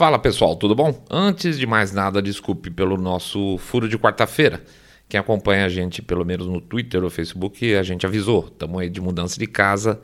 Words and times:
Fala 0.00 0.18
pessoal, 0.18 0.56
tudo 0.56 0.74
bom? 0.74 1.04
Antes 1.10 1.58
de 1.58 1.66
mais 1.66 1.92
nada, 1.92 2.22
desculpe 2.22 2.70
pelo 2.70 2.96
nosso 2.96 3.58
furo 3.58 3.86
de 3.86 3.98
quarta-feira. 3.98 4.64
Quem 5.06 5.20
acompanha 5.20 5.66
a 5.66 5.68
gente, 5.68 6.00
pelo 6.00 6.24
menos 6.24 6.46
no 6.46 6.58
Twitter 6.58 7.04
ou 7.04 7.10
Facebook, 7.10 7.74
a 7.74 7.82
gente 7.82 8.06
avisou. 8.06 8.46
Estamos 8.50 8.80
aí 8.80 8.88
de 8.88 8.98
mudança 8.98 9.38
de 9.38 9.46
casa 9.46 10.00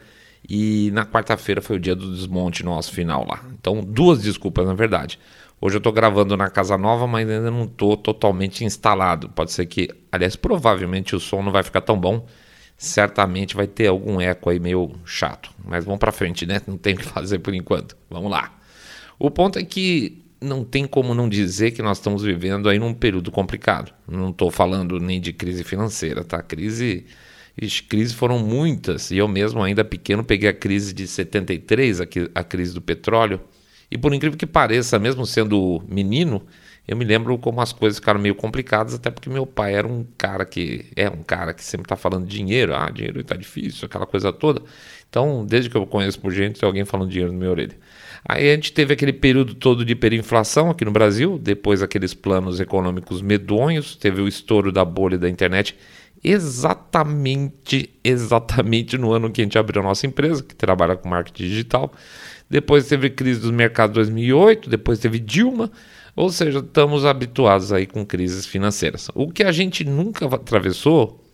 e 0.47 0.91
na 0.93 1.07
quarta-feira 1.07 1.63
foi 1.63 1.77
o 1.77 1.81
dia 1.81 1.97
do 1.97 2.15
desmonte 2.15 2.63
nosso 2.63 2.93
final 2.93 3.27
lá. 3.27 3.43
Então, 3.59 3.81
duas 3.81 4.21
desculpas 4.21 4.67
na 4.67 4.75
verdade. 4.75 5.19
Hoje 5.59 5.77
eu 5.77 5.79
estou 5.79 5.95
gravando 5.95 6.37
na 6.37 6.51
casa 6.51 6.77
nova, 6.77 7.07
mas 7.07 7.27
ainda 7.27 7.51
não 7.51 7.65
estou 7.65 7.97
totalmente 7.97 8.67
instalado. 8.67 9.31
Pode 9.31 9.51
ser 9.51 9.65
que, 9.65 9.89
aliás, 10.13 10.37
provavelmente 10.37 11.17
o 11.17 11.21
som 11.21 11.43
não 11.43 11.51
vai 11.51 11.63
ficar 11.63 11.81
tão 11.81 11.99
bom. 11.99 12.27
Certamente 12.77 13.57
vai 13.57 13.67
ter 13.67 13.87
algum 13.87 14.21
eco 14.21 14.51
aí 14.51 14.61
meio 14.61 14.93
chato. 15.07 15.51
Mas 15.65 15.87
vamos 15.87 16.01
para 16.01 16.13
frente, 16.13 16.45
né? 16.45 16.61
Não 16.67 16.77
tem 16.77 16.93
o 16.93 16.99
que 16.99 17.05
fazer 17.09 17.39
por 17.39 17.55
enquanto. 17.55 17.97
Vamos 18.11 18.31
lá. 18.31 18.57
O 19.19 19.31
ponto 19.31 19.59
é 19.59 19.65
que 19.65 20.23
não 20.41 20.65
tem 20.65 20.87
como 20.87 21.15
não 21.15 21.29
dizer 21.29 21.71
que 21.71 21.83
nós 21.83 21.99
estamos 21.99 22.23
vivendo 22.23 22.69
aí 22.69 22.79
num 22.79 22.93
período 22.93 23.31
complicado. 23.31 23.93
Não 24.07 24.31
estou 24.31 24.51
falando 24.51 25.01
nem 25.01 25.21
de 25.21 25.33
crise 25.33 25.65
financeira, 25.65 26.23
tá? 26.23 26.43
Crise, 26.43 27.07
ixi, 27.61 27.83
crises 27.83 28.15
foram 28.15 28.39
muitas. 28.39 29.11
E 29.11 29.17
eu 29.17 29.27
mesmo, 29.27 29.63
ainda 29.63 29.85
pequeno, 29.85 30.23
peguei 30.23 30.49
a 30.49 30.53
crise 30.53 30.93
de 30.93 31.07
73, 31.07 32.01
a 32.35 32.45
crise 32.45 32.75
do 32.75 32.83
petróleo. 32.83 33.41
E 33.91 33.97
por 33.97 34.13
incrível 34.13 34.39
que 34.39 34.47
pareça, 34.47 34.99
mesmo 34.99 35.25
sendo 35.25 35.83
menino, 35.89 36.43
eu 36.87 36.97
me 36.97 37.05
lembro 37.05 37.37
como 37.39 37.61
as 37.61 37.73
coisas 37.73 37.99
ficaram 37.99 38.21
meio 38.21 38.35
complicadas, 38.35 38.95
até 38.95 39.11
porque 39.11 39.29
meu 39.31 39.47
pai 39.47 39.75
era 39.75 39.87
um 39.87 40.05
cara 40.17 40.45
que 40.45 40.87
é 40.95 41.09
um 41.09 41.23
cara 41.23 41.55
que 41.55 41.65
sempre 41.65 41.85
está 41.85 41.97
falando 41.97 42.27
dinheiro, 42.27 42.75
ah, 42.75 42.91
dinheiro 42.91 43.21
está 43.21 43.35
difícil, 43.37 43.87
aquela 43.87 44.07
coisa 44.07 44.33
toda. 44.33 44.63
Então, 45.09 45.45
desde 45.47 45.71
que 45.71 45.77
eu 45.77 45.87
conheço 45.87 46.21
por 46.21 46.33
gente, 46.33 46.61
tem 46.61 46.67
alguém 46.67 46.85
falando 46.85 47.11
dinheiro 47.11 47.33
na 47.33 47.39
minha 47.39 47.51
orelha. 47.51 47.77
Aí 48.29 48.51
a 48.51 48.55
gente 48.55 48.73
teve 48.73 48.93
aquele 48.93 49.13
período 49.13 49.55
todo 49.55 49.85
de 49.85 49.93
hiperinflação 49.93 50.71
aqui 50.71 50.85
no 50.85 50.91
Brasil, 50.91 51.39
depois 51.39 51.81
aqueles 51.81 52.13
planos 52.13 52.59
econômicos 52.59 53.23
medonhos, 53.23 53.95
teve 53.95 54.21
o 54.21 54.27
estouro 54.27 54.73
da 54.73 54.85
bolha 54.85 55.17
da 55.17 55.31
internet, 55.31 55.77
exatamente, 56.25 57.89
exatamente 58.03 58.99
no 58.99 59.13
ano 59.13 59.31
que 59.31 59.41
a 59.41 59.45
gente 59.45 59.57
abriu 59.57 59.81
a 59.81 59.85
nossa 59.85 60.09
empresa, 60.09 60.43
que 60.43 60.57
trabalha 60.57 60.97
com 60.97 61.09
marketing 61.09 61.45
digital. 61.45 61.93
Depois 62.51 62.89
teve 62.89 63.11
crise 63.11 63.41
dos 63.41 63.53
mercados 63.53 63.95
2008, 63.95 64.69
depois 64.69 64.99
teve 64.99 65.21
Dilma, 65.21 65.71
ou 66.17 66.31
seja, 66.31 66.59
estamos 66.59 67.05
habituados 67.05 67.73
aí 67.73 67.87
com 67.87 68.05
crises 68.05 68.45
financeiras. 68.45 69.09
O 69.15 69.31
que 69.31 69.45
a 69.45 69.53
gente 69.53 69.85
nunca 69.85 70.27
atravessou 70.27 71.25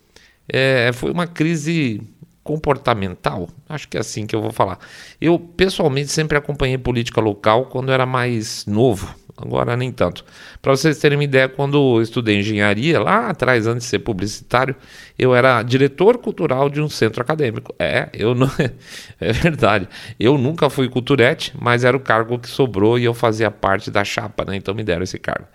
é, 0.47 0.91
foi 0.93 1.11
uma 1.11 1.27
crise 1.27 2.03
comportamental, 2.43 3.49
acho 3.69 3.89
que 3.89 3.97
é 3.97 4.01
assim 4.01 4.27
que 4.27 4.35
eu 4.35 4.43
vou 4.43 4.53
falar. 4.53 4.79
Eu 5.21 5.39
pessoalmente 5.39 6.11
sempre 6.11 6.37
acompanhei 6.37 6.77
política 6.77 7.21
local 7.21 7.67
quando 7.67 7.93
era 7.93 8.05
mais 8.05 8.67
novo, 8.67 9.15
agora 9.37 9.77
nem 9.77 9.93
tanto. 9.93 10.25
Para 10.61 10.75
vocês 10.75 10.99
terem 10.99 11.17
uma 11.17 11.25
ideia, 11.25 11.49
quando 11.49 11.97
eu 11.97 12.03
estudei 12.03 12.39
engenharia, 12.39 13.01
lá 13.01 13.29
atrás, 13.29 13.67
antes 13.67 13.85
de 13.85 13.91
ser 13.91 14.01
publicitário, 14.01 14.75
eu 15.17 15.35
era 15.35 15.63
diretor 15.63 16.19
cultural 16.19 16.69
de 16.69 16.81
um 16.81 16.89
centro 16.89 17.23
acadêmico. 17.23 17.73
É, 17.79 18.09
eu 18.13 18.35
não. 18.35 18.51
é 19.21 19.33
verdade. 19.33 19.89
Eu 20.19 20.37
nunca 20.37 20.69
fui 20.69 20.89
culturete, 20.89 21.55
mas 21.61 21.85
era 21.85 21.97
o 21.97 22.01
cargo 22.01 22.39
que 22.41 22.49
sobrou 22.49 22.99
e 22.99 23.05
eu 23.05 23.15
fazia 23.15 23.51
parte 23.51 23.89
da 23.89 24.05
chapa, 24.05 24.45
né? 24.45 24.57
Então 24.57 24.75
me 24.75 24.83
deram 24.83 25.05
esse 25.05 25.19
cargo. 25.19 25.47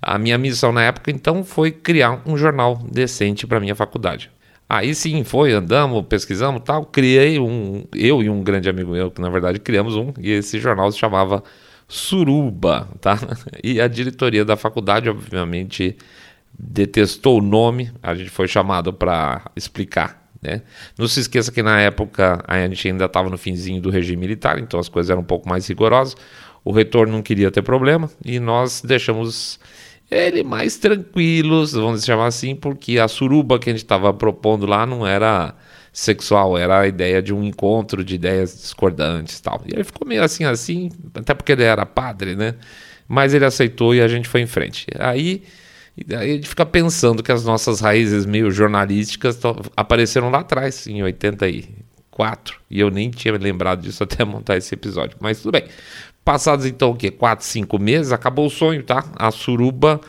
A 0.00 0.16
minha 0.16 0.38
missão 0.38 0.72
na 0.72 0.84
época, 0.84 1.10
então, 1.10 1.42
foi 1.42 1.72
criar 1.72 2.22
um 2.24 2.36
jornal 2.36 2.76
decente 2.90 3.46
para 3.46 3.58
minha 3.58 3.74
faculdade. 3.74 4.30
Aí 4.68 4.94
sim, 4.94 5.22
foi, 5.22 5.52
andamos, 5.52 6.04
pesquisamos 6.08 6.62
tal, 6.64 6.84
criei 6.84 7.38
um, 7.38 7.84
eu 7.94 8.20
e 8.22 8.28
um 8.28 8.42
grande 8.42 8.68
amigo 8.68 8.90
meu, 8.90 9.10
que 9.12 9.20
na 9.20 9.30
verdade 9.30 9.60
criamos 9.60 9.94
um, 9.94 10.12
e 10.18 10.32
esse 10.32 10.58
jornal 10.58 10.90
se 10.90 10.98
chamava 10.98 11.42
Suruba, 11.86 12.88
tá? 13.00 13.16
E 13.62 13.80
a 13.80 13.86
diretoria 13.86 14.44
da 14.44 14.56
faculdade, 14.56 15.08
obviamente, 15.08 15.96
detestou 16.58 17.38
o 17.38 17.42
nome, 17.42 17.92
a 18.02 18.14
gente 18.14 18.30
foi 18.30 18.48
chamado 18.48 18.92
para 18.92 19.50
explicar, 19.54 20.28
né? 20.42 20.62
Não 20.98 21.06
se 21.06 21.20
esqueça 21.20 21.52
que 21.52 21.62
na 21.62 21.80
época 21.80 22.42
a 22.46 22.58
gente 22.66 22.88
ainda 22.88 23.04
estava 23.04 23.30
no 23.30 23.38
finzinho 23.38 23.80
do 23.80 23.88
regime 23.88 24.16
militar, 24.16 24.58
então 24.58 24.80
as 24.80 24.88
coisas 24.88 25.10
eram 25.10 25.20
um 25.20 25.24
pouco 25.24 25.48
mais 25.48 25.66
rigorosas, 25.68 26.16
o 26.64 26.72
reitor 26.72 27.06
não 27.06 27.22
queria 27.22 27.52
ter 27.52 27.62
problema, 27.62 28.10
e 28.24 28.40
nós 28.40 28.82
deixamos 28.82 29.60
ele 30.10 30.44
mais 30.44 30.76
tranquilos, 30.76 31.72
vamos 31.72 32.04
chamar 32.04 32.26
assim, 32.26 32.54
porque 32.54 32.98
a 32.98 33.08
suruba 33.08 33.58
que 33.58 33.70
a 33.70 33.72
gente 33.72 33.82
estava 33.82 34.12
propondo 34.14 34.66
lá 34.66 34.86
não 34.86 35.06
era 35.06 35.54
sexual, 35.92 36.58
era 36.58 36.80
a 36.80 36.86
ideia 36.86 37.22
de 37.22 37.32
um 37.32 37.42
encontro 37.42 38.04
de 38.04 38.14
ideias 38.14 38.54
discordantes 38.54 39.40
tal. 39.40 39.62
E 39.64 39.74
ele 39.74 39.82
ficou 39.82 40.06
meio 40.06 40.22
assim, 40.22 40.44
assim, 40.44 40.90
até 41.14 41.32
porque 41.32 41.52
ele 41.52 41.64
era 41.64 41.86
padre, 41.86 42.36
né? 42.36 42.54
Mas 43.08 43.32
ele 43.32 43.44
aceitou 43.44 43.94
e 43.94 44.02
a 44.02 44.08
gente 44.08 44.28
foi 44.28 44.42
em 44.42 44.46
frente. 44.46 44.86
Aí, 44.98 45.42
aí 46.10 46.32
a 46.32 46.34
gente 46.34 46.48
fica 46.48 46.66
pensando 46.66 47.22
que 47.22 47.32
as 47.32 47.44
nossas 47.44 47.80
raízes 47.80 48.26
meio 48.26 48.50
jornalísticas 48.50 49.40
apareceram 49.76 50.28
lá 50.28 50.40
atrás, 50.40 50.86
em 50.86 51.02
84. 51.02 52.58
E 52.70 52.78
eu 52.78 52.90
nem 52.90 53.10
tinha 53.10 53.32
lembrado 53.38 53.80
disso 53.80 54.02
até 54.02 54.22
montar 54.22 54.58
esse 54.58 54.74
episódio. 54.74 55.16
Mas 55.18 55.40
tudo 55.40 55.52
bem. 55.52 55.64
Passados 56.26 56.66
então 56.66 56.90
o 56.90 56.96
quê? 56.96 57.08
4, 57.08 57.46
5 57.46 57.78
meses, 57.78 58.10
acabou 58.10 58.46
o 58.46 58.50
sonho, 58.50 58.82
tá? 58.82 59.04
A 59.14 59.30
suruba 59.30 60.00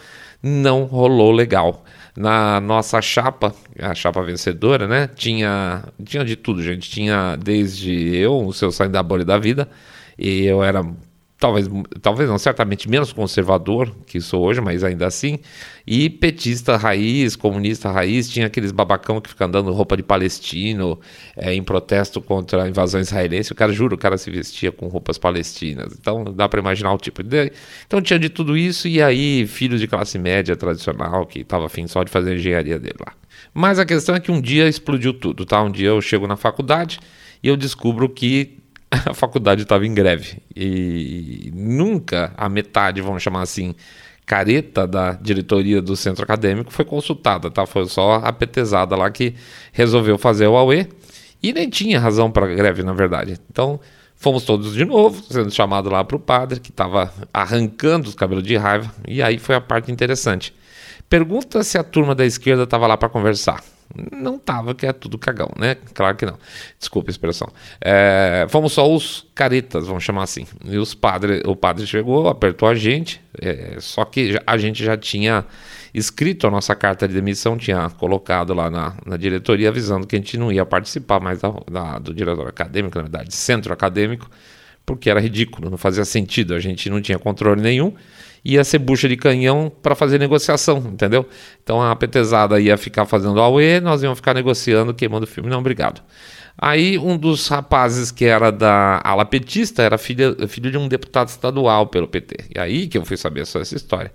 não 0.41 0.83
rolou 0.85 1.31
legal. 1.31 1.85
Na 2.17 2.59
nossa 2.59 2.99
chapa, 3.03 3.53
a 3.79 3.93
chapa 3.93 4.23
vencedora, 4.23 4.87
né? 4.87 5.07
Tinha, 5.13 5.83
tinha 6.03 6.25
de 6.25 6.35
tudo, 6.35 6.63
gente. 6.63 6.89
Tinha 6.89 7.35
desde 7.35 8.15
eu, 8.15 8.47
o 8.47 8.51
seu 8.51 8.71
saindo 8.71 8.93
da 8.93 9.03
bolha 9.03 9.23
da 9.23 9.37
vida, 9.37 9.69
e 10.17 10.43
eu 10.43 10.63
era 10.63 10.83
talvez, 11.39 11.69
talvez 12.01 12.29
não, 12.29 12.37
certamente 12.37 12.89
menos 12.89 13.13
conservador 13.13 13.95
que 14.05 14.19
sou 14.19 14.43
hoje, 14.43 14.59
mas 14.59 14.83
ainda 14.83 15.05
assim, 15.05 15.39
e 15.85 16.09
petista 16.09 16.75
raiz, 16.75 17.35
comunista 17.35 17.91
raiz, 17.91 18.29
tinha 18.29 18.47
aqueles 18.47 18.71
babacão 18.71 19.21
que 19.21 19.29
ficam 19.29 19.47
andando 19.47 19.71
roupa 19.71 19.95
de 19.95 20.03
palestino 20.03 20.99
é, 21.35 21.53
em 21.53 21.63
protesto 21.63 22.21
contra 22.21 22.63
a 22.63 22.67
invasão 22.67 22.99
israelense, 22.99 23.51
o 23.51 23.55
cara, 23.55 23.71
juro, 23.71 23.95
o 23.95 23.97
cara 23.97 24.17
se 24.17 24.31
vestia 24.31 24.71
com 24.71 24.87
roupas 24.87 25.17
palestinas, 25.17 25.95
então 25.99 26.23
dá 26.23 26.49
para 26.49 26.59
imaginar 26.59 26.93
o 26.93 26.97
tipo 26.97 27.21
de... 27.21 27.51
Então 27.85 28.01
tinha 28.01 28.19
de 28.19 28.29
tudo 28.29 28.57
isso, 28.57 28.87
e 28.87 29.01
aí 29.01 29.45
filho 29.47 29.77
de 29.77 29.87
classe 29.87 30.17
média 30.17 30.55
tradicional, 30.55 31.25
que 31.25 31.39
estava 31.39 31.67
afim 31.67 31.87
só 31.87 32.03
de 32.03 32.11
fazer 32.11 32.31
a 32.31 32.35
engenharia 32.35 32.79
dele 32.79 32.97
lá. 33.05 33.13
Mas 33.53 33.79
a 33.79 33.85
questão 33.85 34.15
é 34.15 34.19
que 34.19 34.31
um 34.31 34.41
dia 34.41 34.67
explodiu 34.67 35.13
tudo, 35.13 35.45
tá? 35.45 35.61
Um 35.61 35.71
dia 35.71 35.89
eu 35.89 36.01
chego 36.01 36.27
na 36.27 36.35
faculdade 36.35 36.99
e 37.41 37.47
eu 37.47 37.55
descubro 37.55 38.09
que 38.09 38.57
a 39.05 39.13
faculdade 39.13 39.63
estava 39.63 39.85
em 39.85 39.93
greve. 39.93 40.37
E 40.55 41.51
nunca 41.53 42.33
a 42.37 42.47
metade, 42.49 43.01
vamos 43.01 43.21
chamar 43.21 43.41
assim, 43.41 43.75
careta 44.25 44.87
da 44.87 45.13
diretoria 45.13 45.81
do 45.81 45.95
centro 45.95 46.23
acadêmico 46.23 46.71
foi 46.71 46.85
consultada, 46.85 47.49
tá? 47.49 47.65
Foi 47.65 47.85
só 47.87 48.15
a 48.15 48.31
petezada 48.31 48.95
lá 48.95 49.09
que 49.09 49.35
resolveu 49.71 50.17
fazer 50.17 50.47
o 50.47 50.57
AUE 50.57 50.87
e 51.41 51.53
nem 51.53 51.69
tinha 51.69 51.99
razão 51.99 52.31
para 52.31 52.47
greve, 52.47 52.83
na 52.83 52.93
verdade. 52.93 53.39
Então, 53.49 53.79
fomos 54.15 54.43
todos 54.43 54.73
de 54.73 54.83
novo, 54.83 55.23
sendo 55.31 55.51
chamado 55.51 55.89
lá 55.89 56.03
para 56.03 56.17
o 56.17 56.19
padre, 56.19 56.59
que 56.59 56.71
estava 56.71 57.13
arrancando 57.33 58.09
os 58.09 58.15
cabelos 58.15 58.43
de 58.43 58.57
raiva, 58.57 58.93
e 59.07 59.21
aí 59.21 59.37
foi 59.37 59.55
a 59.55 59.61
parte 59.61 59.91
interessante. 59.91 60.53
Pergunta 61.07 61.63
se 61.63 61.77
a 61.77 61.83
turma 61.83 62.13
da 62.13 62.25
esquerda 62.25 62.63
estava 62.63 62.85
lá 62.87 62.97
para 62.97 63.07
conversar. 63.07 63.63
Não 64.11 64.37
tava, 64.37 64.75
que 64.75 64.85
é 64.85 64.93
tudo 64.93 65.17
cagão, 65.17 65.49
né? 65.57 65.75
Claro 65.93 66.15
que 66.15 66.25
não. 66.25 66.37
Desculpa 66.77 67.09
a 67.09 67.11
expressão. 67.11 67.47
É, 67.79 68.45
fomos 68.49 68.73
só 68.73 68.91
os 68.91 69.25
caretas, 69.33 69.87
vamos 69.87 70.03
chamar 70.03 70.23
assim. 70.23 70.45
E 70.65 70.77
os 70.77 70.93
padres, 70.93 71.41
o 71.45 71.55
padre 71.55 71.87
chegou, 71.87 72.27
apertou 72.27 72.67
a 72.67 72.75
gente, 72.75 73.21
é, 73.41 73.77
só 73.79 74.03
que 74.05 74.39
a 74.45 74.57
gente 74.57 74.83
já 74.83 74.97
tinha 74.97 75.45
escrito 75.93 76.45
a 76.45 76.51
nossa 76.51 76.75
carta 76.75 77.07
de 77.07 77.13
demissão, 77.13 77.57
tinha 77.57 77.89
colocado 77.89 78.53
lá 78.53 78.69
na, 78.69 78.95
na 79.05 79.17
diretoria 79.17 79.69
avisando 79.69 80.05
que 80.05 80.15
a 80.15 80.19
gente 80.19 80.37
não 80.37 80.51
ia 80.51 80.65
participar 80.65 81.19
mais 81.19 81.39
da, 81.39 81.53
da, 81.71 81.99
do 81.99 82.13
diretor 82.13 82.47
acadêmico, 82.47 82.97
na 82.97 83.03
verdade, 83.03 83.33
centro 83.33 83.73
acadêmico, 83.73 84.29
porque 84.85 85.09
era 85.09 85.19
ridículo, 85.19 85.69
não 85.69 85.77
fazia 85.77 86.05
sentido, 86.05 86.53
a 86.53 86.59
gente 86.59 86.89
não 86.89 87.01
tinha 87.01 87.17
controle 87.17 87.61
nenhum 87.61 87.93
ia 88.47 88.63
ser 88.63 88.79
bucha 88.79 89.09
de 89.09 89.17
canhão 89.17 89.69
para 89.81 89.93
fazer 89.93 90.17
negociação, 90.17 90.77
entendeu? 90.77 91.27
Então 91.61 91.81
a 91.81 91.93
petezada 91.97 92.57
ia 92.61 92.77
ficar 92.77 93.05
fazendo 93.05 93.41
AUE, 93.41 93.81
nós 93.81 94.01
íamos 94.01 94.19
ficar 94.19 94.33
negociando, 94.33 94.93
queimando 94.93 95.25
o 95.25 95.27
filme. 95.27 95.49
Não, 95.49 95.59
obrigado. 95.59 96.01
Aí 96.57 96.97
um 96.97 97.17
dos 97.17 97.49
rapazes 97.49 98.09
que 98.09 98.23
era 98.23 98.49
da 98.49 99.01
ala 99.03 99.25
petista 99.25 99.83
era 99.83 99.97
filho, 99.97 100.47
filho 100.47 100.71
de 100.71 100.77
um 100.77 100.87
deputado 100.87 101.27
estadual 101.27 101.87
pelo 101.87 102.07
PT. 102.07 102.45
E 102.55 102.57
aí 102.57 102.87
que 102.87 102.97
eu 102.97 103.03
fui 103.03 103.17
saber 103.17 103.45
só 103.45 103.59
essa 103.59 103.75
história. 103.75 104.13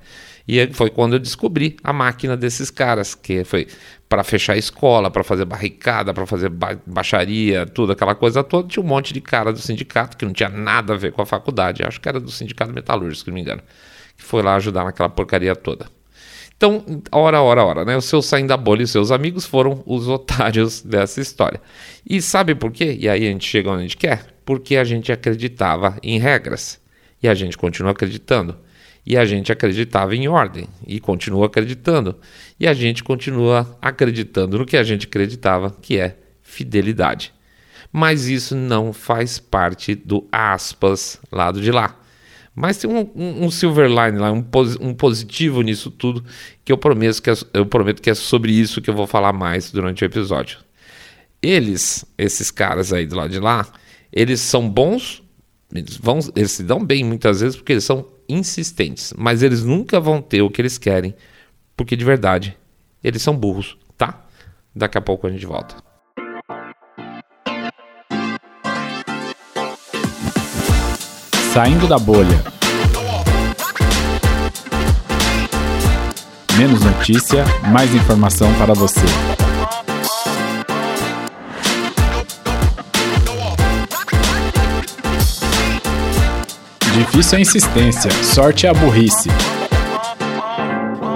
E 0.49 0.67
foi 0.73 0.89
quando 0.89 1.13
eu 1.13 1.19
descobri 1.19 1.77
a 1.85 1.93
máquina 1.93 2.35
desses 2.35 2.71
caras, 2.71 3.15
que 3.15 3.45
foi 3.45 3.69
para 4.09 4.25
fechar 4.25 4.55
a 4.55 4.57
escola, 4.57 5.11
para 5.11 5.23
fazer 5.23 5.45
barricada, 5.45 6.13
para 6.15 6.25
fazer 6.27 6.49
ba 6.49 6.77
baixaria, 6.87 7.67
tudo 7.67 7.93
aquela 7.93 8.15
coisa 8.15 8.43
toda. 8.43 8.67
Tinha 8.67 8.83
um 8.83 8.89
monte 8.89 9.13
de 9.13 9.21
cara 9.21 9.53
do 9.53 9.59
sindicato 9.59 10.17
que 10.17 10.25
não 10.25 10.33
tinha 10.33 10.49
nada 10.49 10.95
a 10.95 10.97
ver 10.97 11.13
com 11.13 11.21
a 11.21 11.27
faculdade. 11.27 11.83
Acho 11.85 12.01
que 12.01 12.09
era 12.09 12.19
do 12.19 12.31
sindicato 12.31 12.73
metalúrgico, 12.73 13.25
se 13.25 13.27
não 13.29 13.35
me 13.35 13.43
engano 13.43 13.63
foi 14.25 14.43
lá 14.43 14.57
ajudar 14.57 14.85
naquela 14.85 15.09
porcaria 15.09 15.55
toda. 15.55 15.87
Então, 16.57 16.85
hora, 17.11 17.43
hora, 17.43 17.65
hora, 17.65 17.85
né? 17.85 17.97
O 17.97 18.01
seu 18.01 18.23
saindo 18.23 18.49
da 18.49 18.57
bolha 18.57 18.83
e 18.83 18.85
os 18.85 18.91
seus 18.93 19.11
amigos 19.11 19.45
foram 19.45 19.83
os 19.85 20.07
otários 20.09 20.81
dessa 20.81 21.21
história. 21.21 21.61
E 22.09 22.23
sabe 22.23 22.55
por 22.55 22.71
quê? 22.71 22.97
E 23.01 23.09
aí 23.09 23.27
a 23.27 23.31
gente 23.31 23.49
chega 23.49 23.69
onde 23.69 23.81
a 23.81 23.83
gente 23.83 23.97
quer? 23.97 24.27
Porque 24.45 24.77
a 24.77 24.85
gente 24.85 25.11
acreditava 25.11 25.99
em 26.03 26.21
regras. 26.21 26.81
E 27.21 27.29
a 27.29 27.35
gente 27.35 27.59
continua 27.59 27.91
acreditando. 27.91 28.57
E 29.05 29.17
a 29.17 29.25
gente 29.25 29.51
acreditava 29.51 30.15
em 30.15 30.29
ordem 30.29 30.69
e 30.87 31.01
continua 31.01 31.47
acreditando. 31.47 32.17
E 32.61 32.69
a 32.69 32.73
gente 32.73 33.03
continua 33.03 33.77
acreditando 33.83 34.59
no 34.59 34.65
que 34.65 34.77
a 34.77 34.85
gente 34.85 35.07
acreditava, 35.07 35.75
que 35.83 35.99
é 35.99 36.17
fidelidade. 36.43 37.33
Mas 37.91 38.29
isso 38.29 38.55
não 38.55 38.93
faz 38.93 39.41
parte 39.41 39.97
do 39.97 40.29
aspas 40.31 41.19
lado 41.33 41.61
de 41.61 41.73
lá. 41.73 42.01
Mas 42.55 42.77
tem 42.77 42.91
um, 42.91 43.11
um, 43.15 43.47
um 43.47 43.51
silver 43.51 43.89
line 43.89 44.19
lá, 44.19 44.31
um, 44.31 44.45
um, 44.81 44.95
positivo 44.95 45.63
nisso 45.63 45.91
tudo, 45.91 46.23
que 46.65 46.71
eu 46.71 46.77
prometo 46.77 47.23
que, 47.23 47.31
é, 47.31 47.35
eu 47.55 47.65
prometo 47.65 48.03
que 48.03 48.11
é 48.11 48.15
sobre 48.15 48.53
isso 48.53 48.83
que 48.83 48.91
eu 48.91 48.95
vou 48.95 49.07
falar 49.07 49.33
mais 49.33 49.71
durante 49.71 50.05
o 50.05 50.07
episódio. 50.07 50.59
Eles, 51.41 52.05
esses 52.19 52.51
caras 52.51 52.93
aí 52.93 53.07
do 53.07 53.17
lado 53.17 53.31
de 53.31 53.41
lá, 53.41 53.67
eles 54.13 54.41
são 54.41 54.69
bons, 54.69 55.23
eles, 55.75 55.97
vão, 55.97 56.19
eles 56.37 56.53
se 56.53 56.63
dão 56.63 56.85
bem 56.85 57.03
muitas 57.03 57.41
vezes 57.41 57.57
porque 57.57 57.73
eles 57.73 57.85
são 57.85 58.07
insistentes, 58.29 59.15
mas 59.17 59.43
eles 59.43 59.65
nunca 59.65 59.99
vão 59.99 60.21
ter 60.21 60.43
o 60.43 60.51
que 60.51 60.61
eles 60.61 60.77
querem, 60.77 61.15
porque 61.75 61.97
de 61.97 62.05
verdade 62.05 62.57
eles 63.03 63.23
são 63.23 63.37
burros, 63.37 63.79
tá? 63.97 64.27
Daqui 64.77 64.99
a 64.99 65.01
pouco 65.01 65.27
a 65.27 65.31
gente 65.31 65.47
volta. 65.47 65.92
Saindo 71.53 71.87
da 71.87 71.99
bolha. 71.99 72.43
Menos 76.57 76.81
notícia, 76.81 77.45
mais 77.71 77.95
informação 77.95 78.51
para 78.55 78.73
você. 78.73 79.01
Difícil 86.95 87.35
é 87.35 87.37
a 87.37 87.41
insistência, 87.41 88.11
sorte 88.25 88.67
é 88.67 88.71
a 88.71 88.73
burrice. 88.73 89.29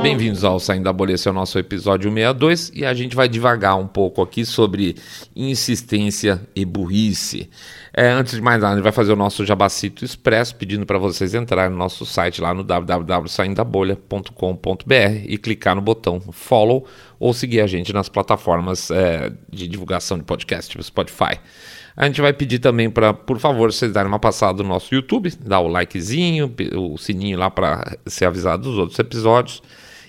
Bem-vindos 0.03 0.45
ao 0.45 0.61
Saindo 0.61 0.85
da 0.85 0.93
Bolha, 0.93 1.15
esse 1.15 1.27
é 1.27 1.31
o 1.31 1.35
nosso 1.35 1.59
episódio 1.59 2.11
62 2.11 2.71
e 2.75 2.85
a 2.85 2.93
gente 2.95 3.17
vai 3.17 3.29
devagar 3.29 3.79
um 3.79 3.87
pouco 3.87 4.23
aqui 4.23 4.45
sobre 4.45 4.95
insistência 5.35 6.47
e 6.55 6.65
burrice. 6.65 7.51
É, 7.93 8.11
antes 8.11 8.35
de 8.35 8.41
mais 8.41 8.61
nada, 8.61 8.75
a 8.75 8.77
gente 8.77 8.85
vai 8.85 8.93
fazer 8.93 9.13
o 9.13 9.17
nosso 9.17 9.45
Jabacito 9.45 10.05
Expresso, 10.05 10.55
pedindo 10.55 10.87
para 10.87 10.99
vocês 10.99 11.35
entrarem 11.35 11.73
no 11.73 11.79
nosso 11.79 12.07
site 12.07 12.41
lá 12.41 12.55
no 12.55 12.63
www.saindabolha.com.br 12.63 14.93
e 15.27 15.37
clicar 15.39 15.75
no 15.75 15.83
botão 15.83 16.21
follow 16.31 16.87
ou 17.19 17.33
seguir 17.33 17.61
a 17.61 17.67
gente 17.67 17.93
nas 17.93 18.09
plataformas 18.09 18.89
é, 18.91 19.33
de 19.51 19.67
divulgação 19.67 20.19
de 20.19 20.25
podcast, 20.25 20.71
tipo 20.71 20.85
Spotify. 20.85 21.41
A 21.97 22.07
gente 22.07 22.21
vai 22.21 22.35
pedir 22.35 22.59
também 22.59 22.91
para, 22.91 23.15
por 23.15 23.39
favor, 23.39 23.73
vocês 23.73 23.91
darem 23.91 24.09
uma 24.09 24.19
passada 24.19 24.63
no 24.63 24.69
nosso 24.69 24.95
YouTube, 24.95 25.33
dar 25.41 25.61
o 25.61 25.69
likezinho, 25.69 26.55
o 26.75 26.99
sininho 26.99 27.39
lá 27.39 27.51
para 27.51 27.97
ser 28.05 28.27
avisado 28.27 28.65
dos 28.65 28.77
outros 28.77 28.99
episódios 28.99 29.63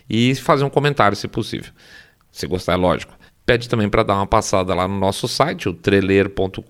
e 0.09 0.33
fazer 0.35 0.63
um 0.63 0.69
comentário, 0.69 1.17
se 1.17 1.27
possível. 1.27 1.71
Se 2.31 2.47
gostar, 2.47 2.73
é 2.73 2.77
lógico. 2.77 3.13
Pede 3.45 3.69
também 3.69 3.89
para 3.89 4.03
dar 4.03 4.15
uma 4.15 4.27
passada 4.27 4.75
lá 4.75 4.87
no 4.87 4.99
nosso 4.99 5.27
site, 5.27 5.69
o 5.69 5.73
treleiro.com.br, 5.73 6.61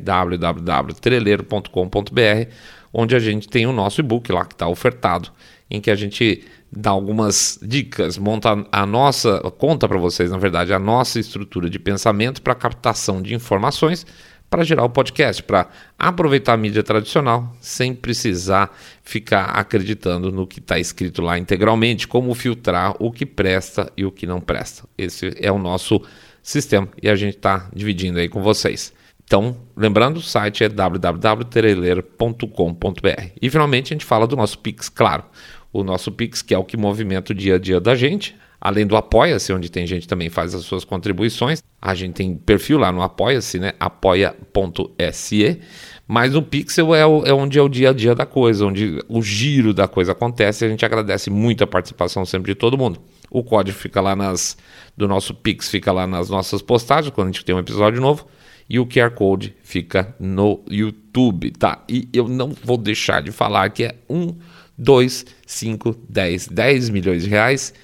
www.treleiro.com.br, 0.00 2.50
onde 2.92 3.14
a 3.14 3.18
gente 3.18 3.48
tem 3.48 3.66
o 3.66 3.72
nosso 3.72 4.00
e-book 4.00 4.32
lá 4.32 4.44
que 4.44 4.54
está 4.54 4.66
ofertado, 4.66 5.30
em 5.70 5.80
que 5.80 5.90
a 5.90 5.94
gente 5.94 6.44
dá 6.74 6.90
algumas 6.90 7.58
dicas, 7.62 8.16
monta 8.16 8.66
a 8.72 8.86
nossa, 8.86 9.40
conta 9.58 9.86
para 9.86 9.98
vocês, 9.98 10.30
na 10.30 10.38
verdade, 10.38 10.72
a 10.72 10.78
nossa 10.78 11.20
estrutura 11.20 11.68
de 11.68 11.78
pensamento 11.78 12.40
para 12.40 12.54
captação 12.54 13.20
de 13.20 13.34
informações 13.34 14.06
para 14.52 14.62
gerar 14.64 14.84
o 14.84 14.90
podcast, 14.90 15.42
para 15.42 15.66
aproveitar 15.98 16.52
a 16.52 16.58
mídia 16.58 16.82
tradicional 16.82 17.56
sem 17.58 17.94
precisar 17.94 18.70
ficar 19.02 19.46
acreditando 19.46 20.30
no 20.30 20.46
que 20.46 20.58
está 20.58 20.78
escrito 20.78 21.22
lá 21.22 21.38
integralmente, 21.38 22.06
como 22.06 22.34
filtrar 22.34 22.94
o 22.98 23.10
que 23.10 23.24
presta 23.24 23.90
e 23.96 24.04
o 24.04 24.12
que 24.12 24.26
não 24.26 24.42
presta. 24.42 24.86
Esse 24.98 25.34
é 25.40 25.50
o 25.50 25.56
nosso 25.56 26.02
sistema 26.42 26.86
e 27.02 27.08
a 27.08 27.16
gente 27.16 27.36
está 27.36 27.70
dividindo 27.74 28.18
aí 28.18 28.28
com 28.28 28.42
vocês. 28.42 28.92
Então, 29.24 29.56
lembrando, 29.74 30.18
o 30.18 30.22
site 30.22 30.64
é 30.64 30.68
www.tereleira.com.br. 30.68 33.30
E 33.40 33.48
finalmente 33.48 33.86
a 33.86 33.94
gente 33.94 34.04
fala 34.04 34.26
do 34.26 34.36
nosso 34.36 34.58
Pix, 34.58 34.90
claro 34.90 35.24
o 35.72 35.82
nosso 35.82 36.12
Pix, 36.12 36.42
que 36.42 36.52
é 36.52 36.58
o 36.58 36.64
que 36.64 36.76
movimenta 36.76 37.32
o 37.32 37.34
dia 37.34 37.54
a 37.54 37.58
dia 37.58 37.80
da 37.80 37.94
gente. 37.94 38.36
Além 38.64 38.86
do 38.86 38.96
Apoia-se, 38.96 39.52
onde 39.52 39.68
tem 39.68 39.84
gente 39.88 40.06
também 40.06 40.30
faz 40.30 40.54
as 40.54 40.62
suas 40.62 40.84
contribuições. 40.84 41.64
A 41.80 41.96
gente 41.96 42.14
tem 42.14 42.36
perfil 42.36 42.78
lá 42.78 42.92
no 42.92 43.02
Apoia-se, 43.02 43.58
né? 43.58 43.72
apoia.se. 43.80 45.58
Mas 46.06 46.36
o 46.36 46.42
Pixel 46.42 46.94
é, 46.94 47.04
o, 47.04 47.24
é 47.26 47.34
onde 47.34 47.58
é 47.58 47.62
o 47.62 47.68
dia 47.68 47.90
a 47.90 47.92
dia 47.92 48.14
da 48.14 48.24
coisa, 48.24 48.64
onde 48.64 49.00
o 49.08 49.20
giro 49.20 49.74
da 49.74 49.88
coisa 49.88 50.12
acontece. 50.12 50.64
A 50.64 50.68
gente 50.68 50.84
agradece 50.84 51.28
muito 51.28 51.64
a 51.64 51.66
participação 51.66 52.24
sempre 52.24 52.52
de 52.52 52.54
todo 52.54 52.78
mundo. 52.78 53.00
O 53.28 53.42
código 53.42 53.76
fica 53.76 54.00
lá 54.00 54.14
nas. 54.14 54.56
do 54.96 55.08
nosso 55.08 55.34
Pix, 55.34 55.68
fica 55.68 55.90
lá 55.90 56.06
nas 56.06 56.30
nossas 56.30 56.62
postagens, 56.62 57.12
quando 57.12 57.30
a 57.30 57.32
gente 57.32 57.44
tem 57.44 57.56
um 57.56 57.58
episódio 57.58 58.00
novo. 58.00 58.28
E 58.70 58.78
o 58.78 58.86
QR 58.86 59.10
Code 59.10 59.56
fica 59.64 60.14
no 60.20 60.60
YouTube, 60.70 61.50
tá? 61.50 61.82
E 61.88 62.08
eu 62.12 62.28
não 62.28 62.54
vou 62.62 62.76
deixar 62.76 63.22
de 63.22 63.32
falar 63.32 63.68
que 63.70 63.82
é 63.82 63.96
um 64.08 64.36
2, 64.78 65.26
5, 65.44 65.96
10, 66.08 66.46
10 66.46 66.90
milhões 66.90 67.24
de 67.24 67.28
reais 67.28 67.74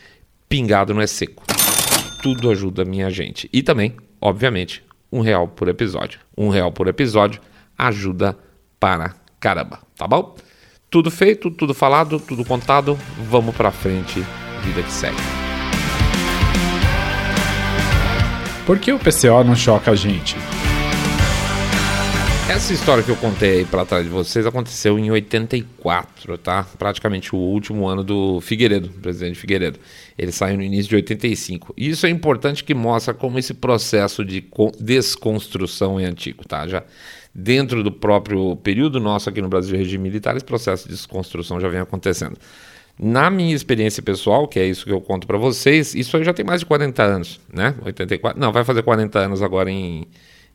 pingado 0.49 0.95
não 0.95 1.03
é 1.03 1.07
seco. 1.07 1.45
Tudo 2.23 2.51
ajuda 2.51 2.85
minha 2.85 3.11
gente. 3.11 3.49
E 3.53 3.63
também, 3.63 3.95
obviamente, 4.21 4.83
um 5.13 5.21
real 5.21 5.49
por 5.49 5.69
episódio. 5.69 6.21
Um 6.37 6.49
real 6.49 6.73
por 6.73 6.89
episódio 6.89 7.41
ajuda 7.77 8.37
para 8.81 9.15
caramba, 9.39 9.81
tá 9.97 10.07
bom? 10.07 10.37
Tudo 10.91 11.11
feito, 11.11 11.51
tudo 11.51 11.75
falado, 11.75 12.19
tudo 12.19 12.45
contado. 12.45 12.99
Vamos 13.29 13.55
para 13.55 13.71
frente, 13.71 14.25
vida 14.63 14.83
que 14.83 14.93
segue. 14.93 15.17
Por 18.67 18.79
que 18.79 18.93
o 18.93 18.99
PCO 18.99 19.45
não 19.45 19.57
choca 19.57 19.93
a 19.93 19.95
gente? 19.95 20.37
Essa 22.49 22.73
história 22.73 23.05
que 23.05 23.11
eu 23.11 23.17
contei 23.17 23.67
para 23.67 23.85
trás 23.85 24.05
de 24.05 24.11
vocês 24.11 24.47
aconteceu 24.47 24.99
em 24.99 25.11
84, 25.11 26.39
tá? 26.39 26.67
Praticamente 26.79 27.37
o 27.37 27.39
último 27.39 27.87
ano 27.87 28.03
do 28.03 28.41
Figueiredo, 28.41 28.89
presidente 28.89 29.39
Figueiredo. 29.39 29.79
Ele 30.17 30.33
saiu 30.33 30.57
no 30.57 30.63
início 30.63 30.89
de 30.89 30.97
85. 30.97 31.75
E 31.77 31.91
isso 31.91 32.07
é 32.07 32.09
importante 32.09 32.65
que 32.65 32.73
mostra 32.73 33.13
como 33.13 33.39
esse 33.39 33.53
processo 33.53 34.25
de 34.25 34.43
desconstrução 34.81 36.01
é 36.01 36.07
antigo, 36.07 36.43
tá? 36.49 36.67
Já 36.67 36.85
dentro 37.35 37.83
do 37.83 37.93
próprio 37.93 38.57
período 38.57 38.99
nosso 38.99 39.29
aqui 39.29 39.43
no 39.43 39.49
Brasil 39.49 39.73
de 39.73 39.83
regime 39.83 40.05
militar, 40.05 40.35
esse 40.35 40.45
processo 40.45 40.89
de 40.89 40.95
desconstrução 40.95 41.61
já 41.61 41.69
vem 41.69 41.81
acontecendo. 41.81 42.39
Na 42.99 43.29
minha 43.29 43.55
experiência 43.55 44.03
pessoal, 44.03 44.49
que 44.49 44.59
é 44.59 44.67
isso 44.67 44.87
que 44.87 44.91
eu 44.91 45.03
conto 45.03 45.27
para 45.27 45.37
vocês, 45.37 45.95
isso 45.95 46.17
aí 46.17 46.25
já 46.25 46.33
tem 46.33 46.47
mais 46.47 46.61
de 46.61 46.67
40 46.67 47.03
anos, 47.03 47.41
né? 47.53 47.75
84, 47.85 48.41
não, 48.41 48.53
vai 48.53 48.65
fazer 48.65 48.83
40 48.83 49.19
anos 49.19 49.43
agora 49.43 49.71
em 49.71 50.09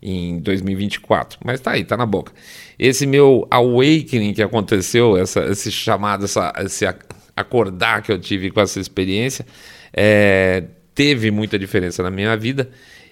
em 0.04 0.40
2024. 0.40 1.40
Mas 1.44 1.62
tá 1.62 1.72
aí, 1.72 1.86
tá 1.86 1.96
na 1.96 2.06
boca. 2.06 2.34
Esse 2.78 3.08
meu 3.08 3.48
awakening 3.50 4.34
que 4.34 4.44
aconteceu, 4.44 5.16
essa, 5.16 5.46
esse 5.46 5.72
chamado, 5.72 6.26
essa, 6.26 6.52
esse 6.58 6.86
acordar 7.36 8.02
que 8.04 8.12
eu 8.12 8.20
tive 8.20 8.52
com 8.52 8.60
essa 8.60 8.80
experiência, 8.80 9.46
é, 9.94 10.66
teve 10.94 11.32
muita 11.32 11.58
diferença 11.58 12.04
na 12.04 12.12
minha 12.12 12.36
vida. 12.36 12.70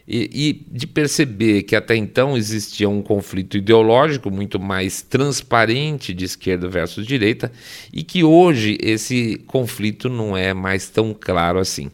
E, 0.07 0.29
e, 0.33 0.77
de 0.77 0.87
perceber 0.87 1.61
que 1.63 1.75
até 1.75 1.95
então 1.95 2.35
existia 2.35 2.89
um 2.89 3.03
conflito 3.03 3.55
ideológico 3.55 4.31
muito 4.31 4.59
mais 4.59 5.01
transparente 5.01 6.11
de 6.13 6.25
esquerda 6.25 6.67
versus 6.67 7.05
direita 7.05 7.51
e 7.93 8.03
que 8.03 8.23
hoje 8.23 8.77
esse 8.81 9.37
conflito 9.45 10.09
não 10.09 10.35
é 10.35 10.53
mais 10.53 10.89
tão 10.89 11.15
claro 11.17 11.59
assim. 11.59 11.91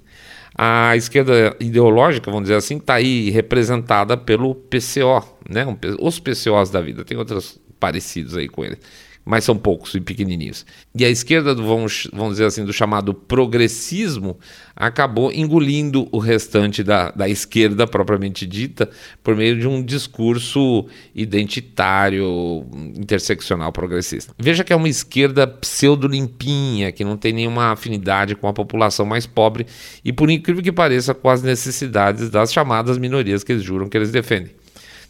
A 0.58 0.96
esquerda 0.96 1.56
ideológica, 1.60 2.32
vamos 2.32 2.46
dizer 2.46 2.56
assim, 2.56 2.78
está 2.78 2.96
aí 2.96 3.30
representada 3.30 4.18
pelo 4.18 4.56
PCO, 4.56 5.24
né? 5.48 5.66
os 6.00 6.20
PCOs 6.20 6.72
da 6.72 6.82
vida. 6.82 7.06
Tem 7.06 7.18
outros 7.18 7.60
parecidos 7.80 8.36
aí 8.36 8.50
com 8.50 8.66
ele 8.66 8.80
mas 9.28 9.44
são 9.44 9.58
poucos 9.58 9.94
e 9.94 10.00
pequenininhos. 10.00 10.66
E 10.96 11.04
a 11.04 11.10
esquerda, 11.10 11.54
vamos, 11.54 12.08
vamos 12.14 12.34
dizer 12.34 12.46
assim, 12.46 12.64
do 12.64 12.72
chamado 12.72 13.14
progressismo, 13.14 14.40
acabou 14.74 15.32
engolindo 15.34 16.08
o 16.12 16.18
restante 16.18 16.82
da, 16.82 17.12
da 17.12 17.28
esquerda 17.28 17.86
propriamente 17.86 18.46
dita 18.46 18.90
por 19.22 19.36
meio 19.36 19.60
de 19.60 19.68
um 19.68 19.84
discurso 19.84 20.86
identitário, 21.14 22.66
interseccional 22.96 23.72
progressista. 23.72 24.34
Veja 24.40 24.64
que 24.64 24.72
é 24.72 24.76
uma 24.76 24.88
esquerda 24.88 25.46
pseudo-limpinha, 25.46 26.92
que 26.94 27.04
não 27.04 27.18
tem 27.18 27.34
nenhuma 27.34 27.72
afinidade 27.74 28.34
com 28.34 28.48
a 28.48 28.54
população 28.54 29.06
mais 29.06 29.26
pobre 29.26 29.66
e, 30.06 30.14
por 30.14 30.30
incrível 30.30 30.64
que 30.64 30.72
pareça, 30.72 31.14
com 31.14 31.30
as 31.30 31.44
necessidades 31.44 32.30
das 32.30 32.54
chamadas 32.54 32.98
minorias 32.98 33.44
que 33.44 33.52
eles 33.52 33.64
juram 33.64 33.90
que 33.90 33.98
eles 33.98 34.12
defendem. 34.12 34.56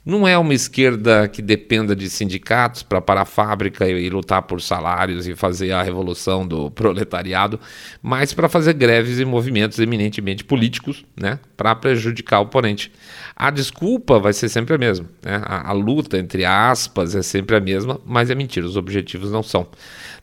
Não 0.07 0.25
é 0.25 0.37
uma 0.37 0.53
esquerda 0.53 1.27
que 1.27 1.41
dependa 1.41 1.93
de 1.93 2.09
sindicatos 2.09 2.81
para 2.81 3.01
parar 3.01 3.23
a 3.23 3.25
fábrica 3.25 3.85
e, 3.89 4.05
e, 4.05 4.09
lutar 4.09 4.41
por 4.43 4.61
salários 4.61 5.27
e 5.27 5.35
fazer 5.35 5.73
a 5.73 5.83
revolução 5.83 6.47
do 6.47 6.71
proletariado, 6.71 7.59
mas 8.01 8.33
para 8.33 8.47
fazer 8.47 8.71
greves 8.71 9.19
e 9.19 9.25
movimentos 9.25 9.79
eminentemente 9.79 10.45
políticos, 10.45 11.03
né, 11.13 11.39
para 11.57 11.75
prejudicar 11.75 12.39
o 12.39 12.43
oponente. 12.43 12.89
A 13.35 13.51
desculpa 13.51 14.17
vai 14.17 14.31
ser 14.31 14.47
sempre 14.47 14.73
a 14.73 14.77
mesma. 14.77 15.09
Né? 15.21 15.41
A, 15.43 15.71
a 15.71 15.73
luta, 15.73 16.17
entre 16.17 16.45
aspas, 16.45 17.13
é 17.13 17.21
sempre 17.21 17.57
a 17.57 17.59
mesma, 17.59 17.99
mas 18.05 18.29
é 18.29 18.35
mentira, 18.35 18.65
os 18.65 18.77
objetivos 18.77 19.29
não 19.29 19.43
são. 19.43 19.67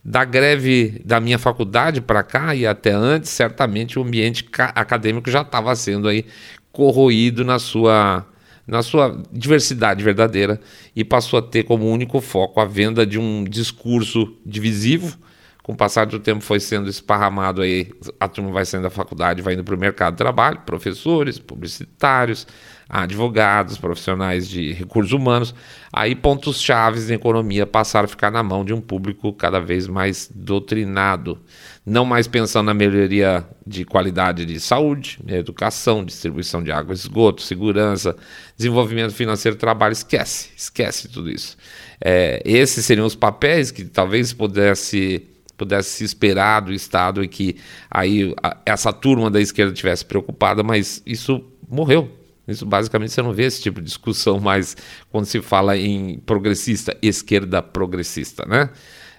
Da 0.03 0.25
greve 0.25 0.99
da 1.05 1.21
minha 1.21 1.39
faculdade 1.39 2.01
para 2.01 2.23
cá 2.23 2.55
e 2.55 2.67
até 2.67 2.93
antes, 2.93 3.29
certamente 3.29 3.99
o 3.99 4.03
ambiente 4.03 4.49
acadêmico 4.57 5.31
já 5.31 5.43
estava 5.43 5.77
sendo 5.77 6.09
aí 6.09 6.25
corroído 6.73 7.45
na 7.45 7.59
sua 7.59 8.27
na 8.67 8.83
sua 8.83 9.23
diversidade 9.31 10.03
verdadeira 10.03 10.61
e 10.97 11.05
passou 11.05 11.39
a 11.39 11.43
ter 11.43 11.65
como 11.65 11.91
único 11.91 12.21
foco 12.21 12.61
a 12.61 12.65
venda 12.65 13.07
de 13.07 13.19
um 13.19 13.45
discurso 13.45 14.37
divisivo. 14.45 15.17
Com 15.63 15.73
o 15.73 15.77
passar 15.77 16.07
do 16.07 16.19
tempo 16.19 16.43
foi 16.43 16.61
sendo 16.61 16.91
esparramado 16.91 17.63
aí, 17.63 17.91
a 18.21 18.29
turma 18.29 18.51
vai 18.51 18.67
saindo 18.67 18.83
da 18.83 18.91
faculdade, 18.91 19.41
vai 19.41 19.55
indo 19.55 19.65
para 19.65 19.75
o 19.75 19.79
mercado 19.79 20.13
de 20.13 20.19
trabalho, 20.19 20.61
professores, 20.67 21.39
publicitários, 21.39 22.47
advogados, 22.89 23.79
profissionais 23.79 24.49
de 24.49 24.73
recursos 24.73 25.13
humanos. 25.13 25.55
Aí 25.93 26.15
pontos 26.15 26.61
chaves 26.61 27.09
da 27.09 27.15
economia 27.15 27.67
passaram 27.67 28.07
a 28.07 28.09
ficar 28.09 28.31
na 28.31 28.43
mão 28.43 28.65
de 28.65 28.73
um 28.73 28.81
público 28.81 29.33
cada 29.33 29.61
vez 29.61 29.87
mais 29.87 30.31
doutrinado, 30.35 31.39
não 31.85 32.05
mais 32.05 32.27
pensando 32.27 32.67
na 32.67 32.75
melhoria 32.75 33.45
de 33.67 33.85
qualidade 33.85 34.45
de 34.45 34.59
saúde, 34.61 35.19
educação, 35.29 36.05
distribuição 36.05 36.63
de 36.63 36.73
água, 36.73 36.93
esgoto, 36.93 37.43
segurança, 37.43 38.17
desenvolvimento 38.57 39.13
financeiro, 39.13 39.57
trabalho, 39.57 39.93
esquece, 39.93 40.51
esquece 40.57 41.09
tudo 41.09 41.31
isso. 41.31 41.57
É, 42.01 42.43
esses 42.45 42.85
seriam 42.85 43.07
os 43.07 43.15
papéis 43.15 43.71
que 43.71 43.85
talvez 43.85 44.33
pudesse 44.33 45.29
pudesse 45.57 45.91
se 45.91 46.05
esperar 46.05 46.61
do 46.61 46.73
Estado 46.73 47.23
e 47.23 47.29
que 47.29 47.57
aí 47.89 48.35
a, 48.43 48.57
essa 48.67 48.93
turma 48.93 49.31
da 49.31 49.41
esquerda 49.41 49.73
tivesse 49.73 50.05
preocupada, 50.05 50.65
mas 50.65 51.01
isso 51.07 51.45
morreu, 51.69 52.11
isso 52.47 52.67
basicamente 52.67 53.13
você 53.13 53.23
não 53.23 53.33
vê 53.33 53.45
esse 53.45 53.63
tipo 53.63 53.81
de 53.81 53.87
discussão 53.87 54.39
mais 54.39 54.77
quando 55.11 55.25
se 55.25 55.41
fala 55.41 55.77
em 55.77 56.19
progressista, 56.19 56.97
esquerda 57.03 57.63
progressista, 57.63 58.45
né? 58.47 58.71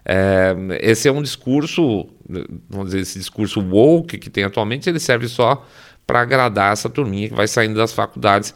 É, 0.07 0.55
esse 0.81 1.07
é 1.07 1.11
um 1.11 1.21
discurso, 1.21 2.07
vamos 2.69 2.87
dizer, 2.87 2.99
esse 2.99 3.17
discurso 3.17 3.59
woke 3.59 4.19
que 4.19 4.29
tem 4.29 4.43
atualmente, 4.43 4.87
ele 4.87 4.99
serve 4.99 5.27
só 5.27 5.65
para 6.05 6.21
agradar 6.21 6.73
essa 6.73 6.87
turminha 6.87 7.29
que 7.29 7.33
vai 7.33 7.47
saindo 7.47 7.75
das 7.75 7.91
faculdades 7.91 8.53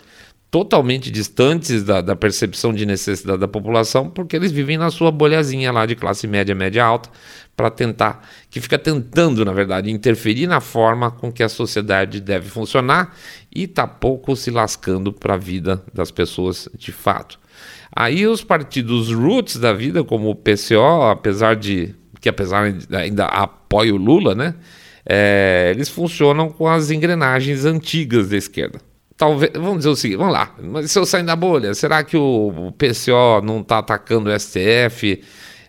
totalmente 0.51 1.11
distantes 1.11 1.83
da, 1.83 2.01
da, 2.01 2.15
percepção 2.15 2.73
de 2.73 2.85
necessidade 2.85 3.39
da 3.39 3.47
população, 3.47 4.09
porque 4.09 4.35
eles 4.35 4.51
vivem 4.51 4.77
na 4.77 4.89
sua 4.89 5.11
bolhazinha 5.11 5.71
lá 5.71 5.85
de 5.85 5.95
classe 5.95 6.25
média, 6.27 6.55
média 6.55 6.83
alta, 6.83 7.09
para 7.55 7.69
tentar, 7.69 8.27
que 8.49 8.59
fica 8.59 8.79
tentando, 8.79 9.45
na 9.45 9.53
verdade, 9.53 9.91
interferir 9.91 10.47
na 10.47 10.59
forma 10.59 11.11
com 11.11 11.31
que 11.31 11.43
a 11.43 11.49
sociedade 11.49 12.19
deve 12.19 12.49
funcionar 12.49 13.15
e 13.53 13.63
está 13.63 13.85
pouco 13.85 14.35
se 14.35 14.49
lascando 14.49 15.13
para 15.13 15.35
a 15.35 15.37
vida 15.37 15.83
das 15.93 16.09
pessoas 16.09 16.67
de 16.75 16.91
fato. 16.91 17.39
Aí 17.95 18.25
os 18.25 18.43
partidos 18.43 19.11
roots 19.11 19.57
da 19.57 19.73
vida, 19.73 20.03
como 20.03 20.29
o 20.29 20.35
PCO, 20.35 21.03
apesar 21.11 21.55
de 21.55 21.93
que 22.21 22.29
apesar 22.29 22.71
de 22.71 22.95
ainda 22.95 23.25
apoia 23.25 23.93
o 23.93 23.97
Lula, 23.97 24.35
né? 24.35 24.55
É, 25.05 25.71
eles 25.73 25.89
funcionam 25.89 26.49
com 26.49 26.67
as 26.67 26.91
engrenagens 26.91 27.65
antigas 27.65 28.29
da 28.29 28.37
esquerda 28.37 28.79
talvez, 29.19 29.51
vamos 29.53 29.79
dizer 29.79 29.89
o 29.89 29.95
seguinte, 29.97 30.17
vamos 30.17 30.33
lá, 30.33 30.55
mas 30.63 30.89
se 30.89 30.97
eu 30.97 31.05
sair 31.05 31.23
da 31.23 31.35
bolha, 31.35 31.73
será 31.75 32.05
que 32.05 32.15
o, 32.15 32.73
PCO 32.77 33.41
não 33.43 33.59
está 33.59 33.79
atacando 33.79 34.29
o 34.29 34.39
STF 34.39 35.21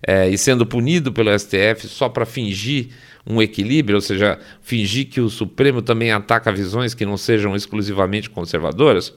é, 0.07 0.29
e 0.31 0.39
sendo 0.39 0.65
punido 0.65 1.13
pelo 1.13 1.37
STF 1.37 1.89
só 1.89 2.09
para 2.09 2.25
fingir 2.25 2.91
um 3.27 3.43
equilíbrio, 3.43 3.97
ou 3.97 4.01
seja, 4.01 4.39
fingir 4.63 5.09
que 5.09 5.21
o 5.21 5.29
Supremo 5.29 5.83
também 5.83 6.13
ataca 6.13 6.53
visões 6.53 6.95
que 6.95 7.05
não 7.05 7.17
sejam 7.17 7.57
exclusivamente 7.57 8.31
conservadoras? 8.31 9.13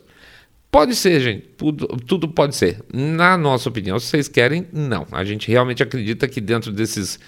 Pode 0.71 0.95
ser, 0.95 1.21
gente, 1.21 1.47
tudo, 1.55 1.85
tudo 2.07 2.27
pode 2.27 2.55
ser. 2.55 2.79
Na 2.91 3.37
nossa 3.37 3.69
opinião, 3.69 3.99
se 3.99 4.07
vocês 4.07 4.27
querem, 4.27 4.67
não. 4.73 5.05
A 5.11 5.23
gente 5.23 5.49
realmente 5.49 5.83
acredita 5.83 6.27
que 6.27 6.41
dentro 6.41 6.71
desses 6.71 7.19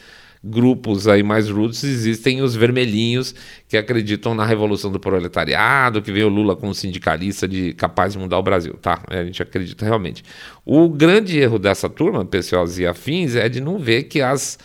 grupos 0.48 1.08
aí 1.08 1.24
mais 1.24 1.50
roots, 1.50 1.84
existem 1.84 2.42
os 2.42 2.56
vermelhinhos 2.56 3.34
que 3.68 3.76
acreditam 3.76 4.36
na 4.36 4.46
revolução 4.46 4.92
do 4.92 5.00
proletariado, 5.00 6.02
que 6.02 6.12
vê 6.12 6.24
o 6.24 6.30
Lula 6.30 6.56
como 6.56 6.74
sindicalista 6.74 7.48
de 7.48 7.74
capaz 7.74 8.14
de 8.14 8.20
mudar 8.20 8.38
o 8.38 8.44
Brasil, 8.44 8.76
tá? 8.76 9.02
A 9.10 9.24
gente 9.24 9.42
acredita 9.42 9.84
realmente. 9.84 10.24
O 10.64 10.88
grande 10.88 11.40
erro 11.40 11.58
dessa 11.58 11.90
turma, 11.90 12.24
pessoas 12.24 12.78
e 12.78 12.86
afins, 12.86 13.36
é 13.36 13.50
de 13.50 13.60
não 13.60 13.80
ver 13.80 14.04
que 14.04 14.22
as 14.22 14.60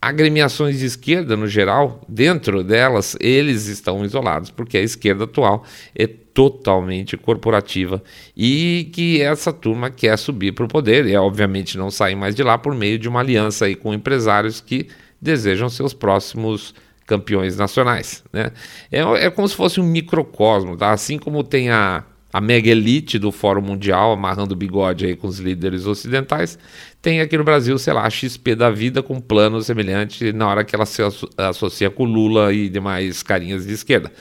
agremiações 0.00 0.78
de 0.78 0.86
esquerda, 0.86 1.36
no 1.36 1.48
geral, 1.48 2.00
dentro 2.08 2.62
delas, 2.62 3.16
eles 3.20 3.66
estão 3.66 4.04
isolados, 4.04 4.50
porque 4.50 4.78
a 4.78 4.82
esquerda 4.82 5.24
atual 5.24 5.64
é 5.94 6.06
totalmente 6.06 7.16
corporativa 7.16 8.00
e 8.36 8.88
que 8.92 9.20
essa 9.20 9.52
turma 9.52 9.90
quer 9.90 10.16
subir 10.16 10.52
para 10.52 10.64
o 10.64 10.68
poder 10.68 11.04
e, 11.06 11.16
obviamente, 11.16 11.76
não 11.76 11.90
sair 11.90 12.14
mais 12.14 12.36
de 12.36 12.44
lá 12.44 12.56
por 12.56 12.76
meio 12.76 12.96
de 12.96 13.08
uma 13.08 13.18
aliança 13.18 13.64
aí 13.64 13.74
com 13.74 13.92
empresários 13.92 14.60
que 14.60 14.86
desejam 15.20 15.68
seus 15.68 15.92
próximos 15.92 16.74
campeões 17.06 17.56
nacionais. 17.56 18.22
Né? 18.32 18.52
É, 18.92 19.00
é 19.00 19.30
como 19.30 19.48
se 19.48 19.56
fosse 19.56 19.80
um 19.80 19.84
microcosmo, 19.84 20.76
tá? 20.76 20.90
assim 20.90 21.18
como 21.18 21.42
tem 21.42 21.70
a, 21.70 22.04
a 22.32 22.40
mega 22.40 22.70
elite 22.70 23.18
do 23.18 23.32
Fórum 23.32 23.62
Mundial 23.62 24.12
amarrando 24.12 24.52
o 24.52 24.56
bigode 24.56 25.06
aí 25.06 25.16
com 25.16 25.26
os 25.26 25.38
líderes 25.38 25.86
ocidentais, 25.86 26.58
tem 27.00 27.20
aqui 27.20 27.38
no 27.38 27.44
Brasil, 27.44 27.78
sei 27.78 27.92
lá, 27.94 28.04
a 28.04 28.10
XP 28.10 28.54
da 28.54 28.70
vida 28.70 29.02
com 29.02 29.20
plano 29.20 29.62
semelhante 29.62 30.32
na 30.32 30.46
hora 30.46 30.64
que 30.64 30.74
ela 30.74 30.84
se 30.84 31.02
associa 31.36 31.90
com 31.90 32.04
Lula 32.04 32.52
e 32.52 32.68
demais 32.68 33.22
carinhas 33.22 33.66
de 33.66 33.72
esquerda. 33.72 34.12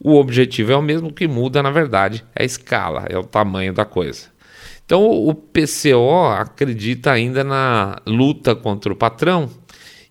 O 0.00 0.16
objetivo 0.16 0.72
é 0.72 0.76
o 0.76 0.82
mesmo, 0.82 1.12
que 1.12 1.28
muda, 1.28 1.62
na 1.62 1.70
verdade, 1.70 2.24
é 2.34 2.42
a 2.42 2.46
escala, 2.46 3.04
é 3.08 3.16
o 3.16 3.22
tamanho 3.22 3.72
da 3.72 3.84
coisa. 3.84 4.32
Então, 4.84 5.04
o 5.04 5.32
PCO 5.32 6.26
acredita 6.36 7.12
ainda 7.12 7.44
na 7.44 7.98
luta 8.04 8.54
contra 8.56 8.92
o 8.92 8.96
patrão, 8.96 9.48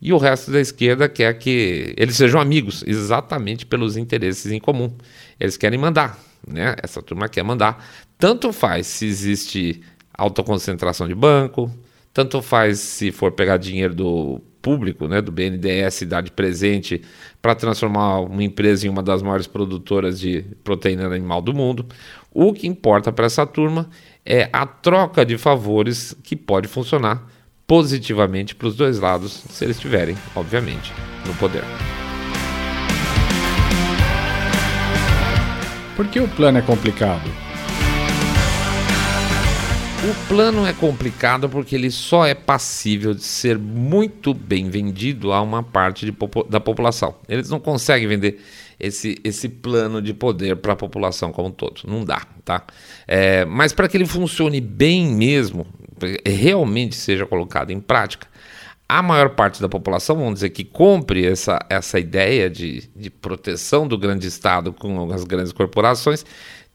e 0.01 0.12
o 0.12 0.17
resto 0.17 0.51
da 0.51 0.60
esquerda 0.60 1.08
quer 1.08 1.38
que 1.38 1.93
eles 1.96 2.15
sejam 2.15 2.41
amigos, 2.41 2.84
exatamente 2.88 3.65
pelos 3.65 3.96
interesses 3.96 4.51
em 4.51 4.60
comum. 4.60 4.91
Eles 5.39 5.58
querem 5.58 5.77
mandar, 5.77 6.17
né? 6.48 6.75
Essa 6.81 7.01
turma 7.01 7.29
quer 7.29 7.43
mandar. 7.43 7.86
Tanto 8.17 8.51
faz 8.51 8.88
se 8.88 9.05
existe 9.05 9.81
alta 10.12 10.43
concentração 10.43 11.08
de 11.08 11.13
banco, 11.13 11.72
tanto 12.13 12.41
faz 12.41 12.79
se 12.79 13.12
for 13.12 13.31
pegar 13.31 13.58
dinheiro 13.58 13.93
do 13.93 14.41
público, 14.62 15.08
né, 15.08 15.22
do 15.22 15.31
BNDES, 15.31 16.03
dar 16.03 16.22
de 16.22 16.31
presente 16.31 17.01
para 17.41 17.55
transformar 17.55 18.20
uma 18.22 18.43
empresa 18.43 18.86
em 18.86 18.89
uma 18.89 19.01
das 19.01 19.24
maiores 19.24 19.48
produtoras 19.48 20.20
de 20.20 20.46
proteína 20.63 21.08
animal 21.08 21.41
do 21.41 21.53
mundo. 21.53 21.86
O 22.31 22.53
que 22.53 22.67
importa 22.67 23.12
para 23.12 23.25
essa 23.25 23.46
turma 23.46 23.89
é 24.25 24.50
a 24.53 24.65
troca 24.65 25.25
de 25.25 25.38
favores 25.38 26.15
que 26.24 26.36
pode 26.36 26.67
funcionar 26.67 27.27
positivamente 27.72 28.54
para 28.54 28.68
os 28.68 28.75
dois 28.75 29.00
lados, 29.00 29.46
se 29.50 29.63
eles 29.63 29.78
estiverem, 29.78 30.18
obviamente, 30.36 30.92
no 31.25 31.34
poder. 31.36 31.63
Por 35.96 36.06
que 36.10 36.20
o 36.20 36.28
plano 36.28 36.58
é 36.58 36.62
complicado? 36.62 37.24
O 40.04 40.28
plano 40.28 40.68
é 40.68 40.74
complicado 40.74 41.48
porque 41.48 41.74
ele 41.74 41.90
só 41.90 42.25
é 42.25 42.34
passível 42.34 43.13
de 43.13 43.24
ser 43.24 43.58
muito 43.58 44.34
bem 44.34 44.70
vendido 44.70 45.32
a 45.32 45.42
uma 45.42 45.63
parte 45.63 46.13
da 46.50 46.60
população. 46.60 47.16
Eles 47.30 47.50
não 47.50 47.62
conseguem 47.62 48.06
vender 48.06 48.42
esse, 48.78 49.18
esse 49.24 49.48
plano 49.48 50.01
de 50.01 50.13
poder 50.13 50.58
para 50.58 50.74
a 50.74 50.75
população 50.75 51.32
como 51.32 51.48
um 51.48 51.51
todo. 51.51 51.84
Não 51.88 52.04
dá, 52.04 52.28
tá? 52.44 52.66
É, 53.08 53.46
mas 53.46 53.72
para 53.72 53.88
que 53.88 53.96
ele 53.96 54.08
funcione 54.08 54.60
bem 54.60 55.06
mesmo, 55.06 55.68
realmente 56.25 56.96
seja 56.96 57.25
colocado 57.25 57.72
em 57.72 57.79
prática, 57.79 58.27
a 58.88 59.01
maior 59.01 59.29
parte 59.29 59.62
da 59.62 59.70
população, 59.70 60.17
vamos 60.17 60.36
dizer, 60.36 60.50
que 60.50 60.65
compre 60.65 61.25
essa, 61.25 61.65
essa 61.70 61.98
ideia 61.98 62.50
de, 62.50 62.89
de 62.93 63.10
proteção 63.10 63.88
do 63.88 63.98
grande 63.98 64.27
Estado 64.27 64.74
com 64.74 65.10
as 65.13 65.24
grandes 65.24 65.53
corporações, 65.53 66.25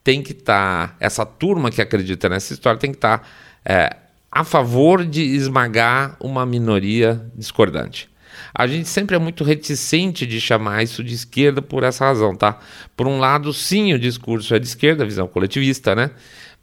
tem 0.02 0.22
que 0.22 0.32
estar, 0.32 0.88
tá, 0.88 0.96
essa 0.98 1.26
turma 1.26 1.70
que 1.70 1.82
acredita 1.82 2.28
nessa 2.28 2.54
história 2.54 2.80
tem 2.80 2.90
que 2.90 2.96
estar 2.96 3.18
tá, 3.18 3.26
é, 3.64 3.96
a 4.30 4.44
favor 4.44 5.04
de 5.04 5.22
esmagar 5.22 6.16
uma 6.18 6.46
minoria 6.46 7.20
discordante. 7.34 8.08
A 8.54 8.66
gente 8.66 8.88
sempre 8.88 9.16
é 9.16 9.18
muito 9.18 9.44
reticente 9.44 10.26
de 10.26 10.40
chamar 10.40 10.82
isso 10.82 11.04
de 11.04 11.14
esquerda 11.14 11.60
por 11.60 11.82
essa 11.82 12.06
razão, 12.06 12.34
tá? 12.34 12.58
Por 12.96 13.06
um 13.06 13.18
lado, 13.18 13.52
sim, 13.52 13.92
o 13.92 13.98
discurso 13.98 14.54
é 14.54 14.58
de 14.58 14.66
esquerda, 14.66 15.02
a 15.02 15.06
visão 15.06 15.28
coletivista, 15.28 15.94
né? 15.94 16.10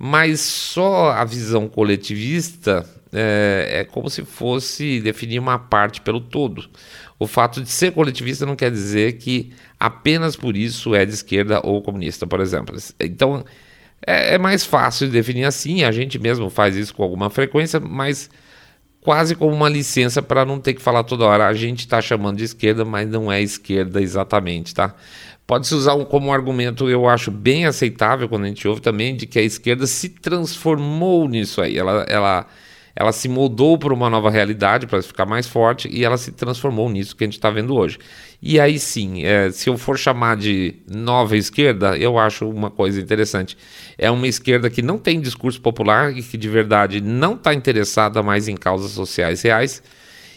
Mas 0.05 0.41
só 0.41 1.12
a 1.12 1.24
visão 1.24 1.67
coletivista 1.69 2.86
é, 3.12 3.81
é, 3.81 3.83
como 3.86 4.10
se 4.10 4.24
fosse 4.25 5.00
definir 5.01 5.39
uma 5.39 5.57
parte 5.57 6.01
pelo 6.01 6.19
todo. 6.19 6.69
O 7.17 7.25
fato 7.27 7.62
de 7.62 7.69
ser 7.69 7.93
coletivista 7.93 8.45
não 8.45 8.55
quer 8.55 8.69
dizer 8.72 9.13
que 9.13 9.53
apenas 9.79 10.36
por 10.36 10.57
isso 10.57 10.93
é 10.95 11.05
de 11.05 11.13
esquerda 11.13 11.62
ou 11.63 11.81
comunista, 11.81 12.27
por 12.27 12.41
exemplo. 12.41 12.75
Então, 13.00 13.45
É, 14.05 14.36
é 14.36 14.38
mais 14.38 14.65
fácil 14.65 15.07
de 15.07 15.13
definir 15.13 15.45
assim, 15.45 15.83
a 15.83 15.91
gente 15.91 16.19
mesmo 16.19 16.50
faz 16.50 16.75
isso 16.75 16.93
com 16.93 17.03
alguma 17.03 17.29
frequência, 17.29 17.79
mas 17.79 18.29
quase 19.01 19.36
como 19.36 19.53
uma 19.55 19.69
licença 19.69 20.22
para 20.22 20.45
não 20.45 20.60
ter 20.60 20.74
que 20.74 20.81
falar 20.81 21.03
toda 21.03 21.25
hora. 21.25 21.48
A 21.48 21.53
gente 21.53 21.81
está 21.81 22.01
chamando 22.01 22.38
de 22.38 22.45
esquerda, 22.45 22.86
mas 22.86 23.10
não 23.10 23.31
é 23.31 23.41
esquerda 23.41 24.01
exatamente, 24.01 24.74
tá? 24.74 24.95
Pode-se 25.46 25.76
usar 25.76 25.94
um, 25.96 26.06
como 26.06 26.28
um 26.28 26.34
argumento, 26.34 26.90
eu 26.90 27.08
acho 27.08 27.30
bem 27.30 27.66
aceitável 27.66 28.30
quando 28.30 28.46
a 28.46 28.48
gente 28.48 28.66
ouve 28.68 28.82
também, 28.82 29.16
de 29.16 29.26
que 29.26 29.38
a 29.38 29.42
esquerda 29.42 29.86
se 29.86 30.10
transformou 30.10 31.28
nisso 31.28 31.62
aí. 31.62 31.78
Ela, 31.78 32.06
ela, 32.08 32.48
ela 32.96 33.12
se 33.12 33.28
moldou 33.28 33.78
para 33.78 33.94
uma 33.94 34.10
nova 34.10 34.30
realidade, 34.30 34.88
para 34.88 35.02
ficar 35.02 35.26
mais 35.26 35.46
forte, 35.46 35.90
e 35.92 36.06
ela 36.06 36.18
se 36.18 36.32
transformou 36.32 36.90
nisso 36.90 37.14
que 37.16 37.26
a 37.26 37.28
gente 37.28 37.38
está 37.38 37.50
vendo 37.50 37.76
hoje. 37.76 38.00
E 38.42 38.58
aí 38.58 38.80
sim, 38.80 39.26
é, 39.26 39.52
se 39.52 39.70
eu 39.70 39.78
for 39.78 39.98
chamar 40.00 40.38
de 40.38 40.76
nova 40.90 41.36
esquerda, 41.36 41.98
eu 41.98 42.18
acho 42.18 42.50
uma 42.50 42.72
coisa 42.72 43.02
interessante. 43.02 43.58
É 43.98 44.10
uma 44.10 44.28
esquerda 44.28 44.70
que 44.70 44.82
não 44.82 44.98
tem 44.98 45.20
discurso 45.20 45.60
popular 45.60 46.18
e 46.18 46.24
que 46.24 46.38
de 46.38 46.48
verdade 46.48 47.02
não 47.02 47.34
está 47.34 47.54
interessada 47.54 48.24
mais 48.24 48.48
em 48.48 48.56
causas 48.56 48.92
sociais 48.92 49.42
reais 49.42 49.84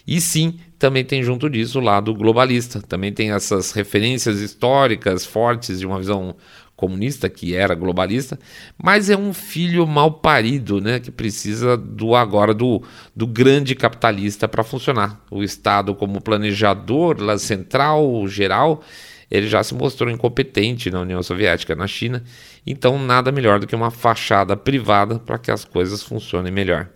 e 0.07 0.21
sim, 0.21 0.61
também 0.79 1.05
tem 1.05 1.23
junto 1.23 1.49
disso 1.49 1.79
o 1.79 1.83
lado 1.83 2.15
globalista. 2.15 2.81
Também 2.83 3.13
tem 3.13 3.33
essas 3.33 3.73
referências 3.73 4.41
históricas 4.41 5.25
fortes 5.25 5.81
de 5.81 5.87
uma 5.87 5.99
visão 5.99 6.37
comunista 6.77 7.29
que 7.31 7.55
era 7.55 7.75
globalista, 7.75 8.39
mas 8.77 9.09
é 9.09 9.17
um 9.17 9.33
filho 9.33 9.87
mal 9.87 10.13
parido, 10.13 10.79
né, 10.79 11.01
que 11.01 11.11
precisa 11.11 11.75
do 11.75 12.15
agora 12.15 12.53
do, 12.53 12.83
do 13.15 13.27
grande 13.27 13.75
capitalista 13.75 14.47
para 14.47 14.63
funcionar. 14.63 15.19
O 15.31 15.43
Estado 15.43 15.95
como 15.95 16.21
planejador 16.21 17.17
central, 17.39 18.29
geral, 18.29 18.83
ele 19.31 19.49
já 19.49 19.63
se 19.63 19.75
mostrou 19.75 20.11
incompetente 20.11 20.91
na 20.91 21.01
União 21.01 21.23
Soviética, 21.23 21.75
na 21.75 21.87
China, 21.87 22.23
então 22.67 22.99
nada 22.99 23.33
melhor 23.33 23.59
do 23.59 23.67
que 23.67 23.75
uma 23.75 23.91
fachada 23.91 24.55
privada 24.55 25.19
para 25.19 25.39
que 25.39 25.51
as 25.51 25.65
coisas 25.65 26.03
funcionem 26.03 26.53
melhor 26.53 26.91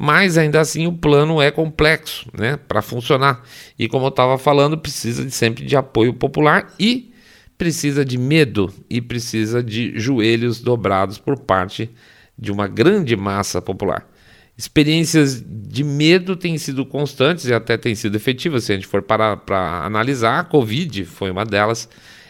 mas 0.00 0.38
ainda 0.38 0.60
assim 0.60 0.86
o 0.86 0.92
plano 0.92 1.42
é 1.42 1.50
complexo 1.50 2.30
né, 2.32 2.56
para 2.56 2.80
funcionar. 2.80 3.42
E 3.76 3.88
como 3.88 4.04
eu 4.04 4.10
estava 4.10 4.38
falando, 4.38 4.78
precisa 4.78 5.24
de, 5.24 5.32
sempre 5.32 5.64
de 5.64 5.76
apoio 5.76 6.14
popular 6.14 6.72
e 6.78 7.12
precisa 7.58 8.04
de 8.04 8.16
medo 8.16 8.72
e 8.88 9.00
precisa 9.00 9.60
de 9.60 9.98
joelhos 9.98 10.60
dobrados 10.60 11.18
por 11.18 11.36
parte 11.40 11.90
de 12.38 12.52
uma 12.52 12.68
grande 12.68 13.16
massa 13.16 13.60
popular. 13.60 14.08
Experiências 14.56 15.44
de 15.44 15.82
medo 15.82 16.36
têm 16.36 16.56
sido 16.58 16.86
constantes 16.86 17.46
e 17.46 17.52
até 17.52 17.76
têm 17.76 17.96
sido 17.96 18.14
efetivas. 18.14 18.62
Se 18.62 18.72
a 18.72 18.76
gente 18.76 18.86
for 18.86 19.02
para, 19.02 19.36
para 19.36 19.84
analisar, 19.84 20.38
a 20.38 20.44
Covid 20.44 21.06
foi 21.06 21.32
uma 21.32 21.44
delas. 21.44 21.88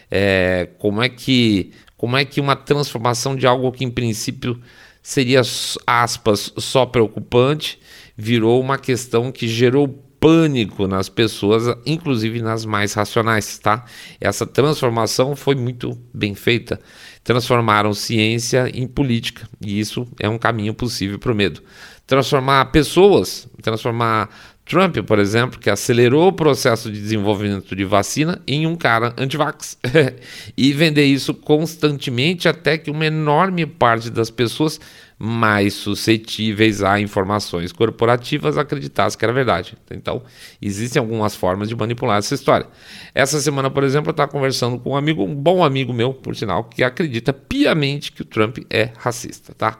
É, 0.09 0.69
como, 0.79 1.03
é 1.03 1.09
que, 1.09 1.71
como 1.95 2.17
é 2.17 2.25
que 2.25 2.41
uma 2.41 2.55
transformação 2.55 3.35
de 3.35 3.45
algo 3.45 3.71
que 3.71 3.85
em 3.85 3.91
princípio 3.91 4.59
seria, 5.01 5.41
aspas, 5.85 6.53
só 6.57 6.85
preocupante, 6.85 7.79
virou 8.15 8.59
uma 8.59 8.77
questão 8.77 9.31
que 9.31 9.47
gerou 9.47 9.87
pânico 10.19 10.85
nas 10.87 11.07
pessoas, 11.07 11.63
inclusive 11.85 12.41
nas 12.41 12.65
mais 12.65 12.93
racionais, 12.93 13.57
tá? 13.57 13.85
Essa 14.19 14.45
transformação 14.45 15.35
foi 15.35 15.55
muito 15.55 15.97
bem 16.13 16.35
feita. 16.35 16.79
Transformaram 17.23 17.93
ciência 17.93 18.69
em 18.73 18.87
política, 18.87 19.47
e 19.61 19.79
isso 19.79 20.07
é 20.19 20.27
um 20.27 20.37
caminho 20.37 20.73
possível 20.73 21.17
para 21.17 21.31
o 21.31 21.35
medo. 21.35 21.63
Transformar 22.05 22.65
pessoas, 22.65 23.47
transformar 23.61 24.29
Trump, 24.69 24.97
por 24.97 25.17
exemplo, 25.17 25.59
que 25.59 25.67
acelerou 25.67 26.27
o 26.27 26.31
processo 26.31 26.91
de 26.91 27.01
desenvolvimento 27.01 27.75
de 27.75 27.83
vacina 27.83 28.39
em 28.45 28.67
um 28.67 28.75
cara 28.75 29.15
antivax 29.17 29.79
e 30.55 30.71
vender 30.73 31.05
isso 31.05 31.33
constantemente 31.33 32.47
até 32.47 32.77
que 32.77 32.91
uma 32.91 33.03
enorme 33.03 33.65
parte 33.65 34.11
das 34.11 34.29
pessoas 34.29 34.79
mais 35.17 35.73
suscetíveis 35.73 36.83
a 36.83 36.99
informações 36.99 37.71
corporativas 37.71 38.59
acreditasse 38.59 39.17
que 39.17 39.25
era 39.25 39.33
verdade. 39.33 39.75
Então, 39.89 40.21
existem 40.61 40.99
algumas 40.99 41.35
formas 41.35 41.67
de 41.67 41.75
manipular 41.75 42.19
essa 42.19 42.35
história. 42.35 42.67
Essa 43.15 43.41
semana, 43.41 43.71
por 43.71 43.83
exemplo, 43.83 44.09
eu 44.09 44.11
estava 44.11 44.31
conversando 44.31 44.77
com 44.77 44.91
um 44.91 44.95
amigo, 44.95 45.23
um 45.23 45.33
bom 45.33 45.63
amigo 45.63 45.91
meu, 45.91 46.13
por 46.13 46.35
sinal, 46.35 46.63
que 46.65 46.83
acredita 46.83 47.33
piamente 47.33 48.11
que 48.11 48.21
o 48.21 48.25
Trump 48.25 48.59
é 48.69 48.91
racista, 48.97 49.51
tá? 49.55 49.79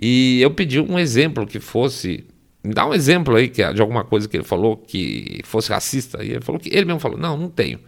E 0.00 0.40
eu 0.40 0.50
pedi 0.50 0.80
um 0.80 0.98
exemplo 0.98 1.46
que 1.46 1.60
fosse 1.60 2.24
me 2.64 2.72
dá 2.72 2.86
um 2.86 2.94
exemplo 2.94 3.34
aí 3.34 3.48
que, 3.48 3.72
de 3.72 3.80
alguma 3.80 4.04
coisa 4.04 4.28
que 4.28 4.36
ele 4.36 4.44
falou 4.44 4.76
que 4.76 5.40
fosse 5.44 5.70
racista. 5.70 6.22
E 6.22 6.30
ele 6.30 6.40
falou 6.40 6.60
que 6.60 6.68
ele 6.68 6.84
mesmo 6.84 7.00
falou: 7.00 7.18
não, 7.18 7.36
não 7.36 7.48
tenho. 7.48 7.80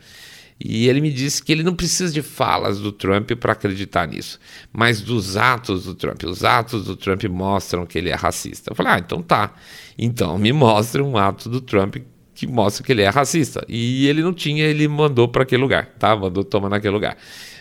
E 0.58 0.88
ele 0.88 1.00
me 1.00 1.10
disse 1.10 1.42
que 1.42 1.52
ele 1.52 1.62
não 1.62 1.74
precisa 1.74 2.12
de 2.12 2.22
falas 2.22 2.78
do 2.78 2.92
Trump 2.92 3.32
para 3.32 3.52
acreditar 3.52 4.06
nisso, 4.06 4.38
mas 4.72 5.00
dos 5.00 5.36
atos 5.36 5.84
do 5.84 5.94
Trump. 5.94 6.22
Os 6.24 6.44
atos 6.44 6.84
do 6.84 6.96
Trump 6.96 7.24
mostram 7.24 7.84
que 7.84 7.98
ele 7.98 8.10
é 8.10 8.14
racista. 8.14 8.72
Eu 8.72 8.76
falei: 8.76 8.92
ah, 8.92 8.98
então 8.98 9.22
tá. 9.22 9.54
Então 9.96 10.38
me 10.38 10.52
mostre 10.52 11.02
um 11.02 11.16
ato 11.16 11.48
do 11.48 11.60
Trump 11.60 11.96
que 12.34 12.46
mostra 12.46 12.84
que 12.84 12.92
ele 12.92 13.02
é 13.02 13.08
racista. 13.08 13.64
E 13.68 14.08
ele 14.08 14.22
não 14.22 14.32
tinha, 14.32 14.64
ele 14.64 14.88
mandou 14.88 15.28
para 15.28 15.44
aquele 15.44 15.62
lugar, 15.62 15.86
tá? 15.98 16.16
Mandou 16.16 16.42
tomar 16.42 16.68
naquele 16.68 16.94
lugar. 16.94 17.16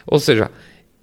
Ou 0.05 0.19
seja, 0.19 0.49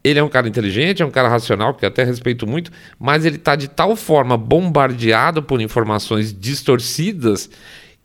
ele 0.03 0.19
é 0.19 0.23
um 0.23 0.29
cara 0.29 0.49
inteligente, 0.49 1.03
é 1.03 1.07
um 1.07 1.11
cara 1.11 1.29
racional, 1.29 1.75
que 1.75 1.85
até 1.85 2.03
respeito 2.05 2.47
muito, 2.47 2.71
mas 2.99 3.25
ele 3.25 3.37
está 3.37 3.55
de 3.55 3.69
tal 3.69 3.95
forma 3.95 4.37
bombardeado 4.37 5.43
por 5.43 5.61
informações 5.61 6.33
distorcidas 6.33 7.51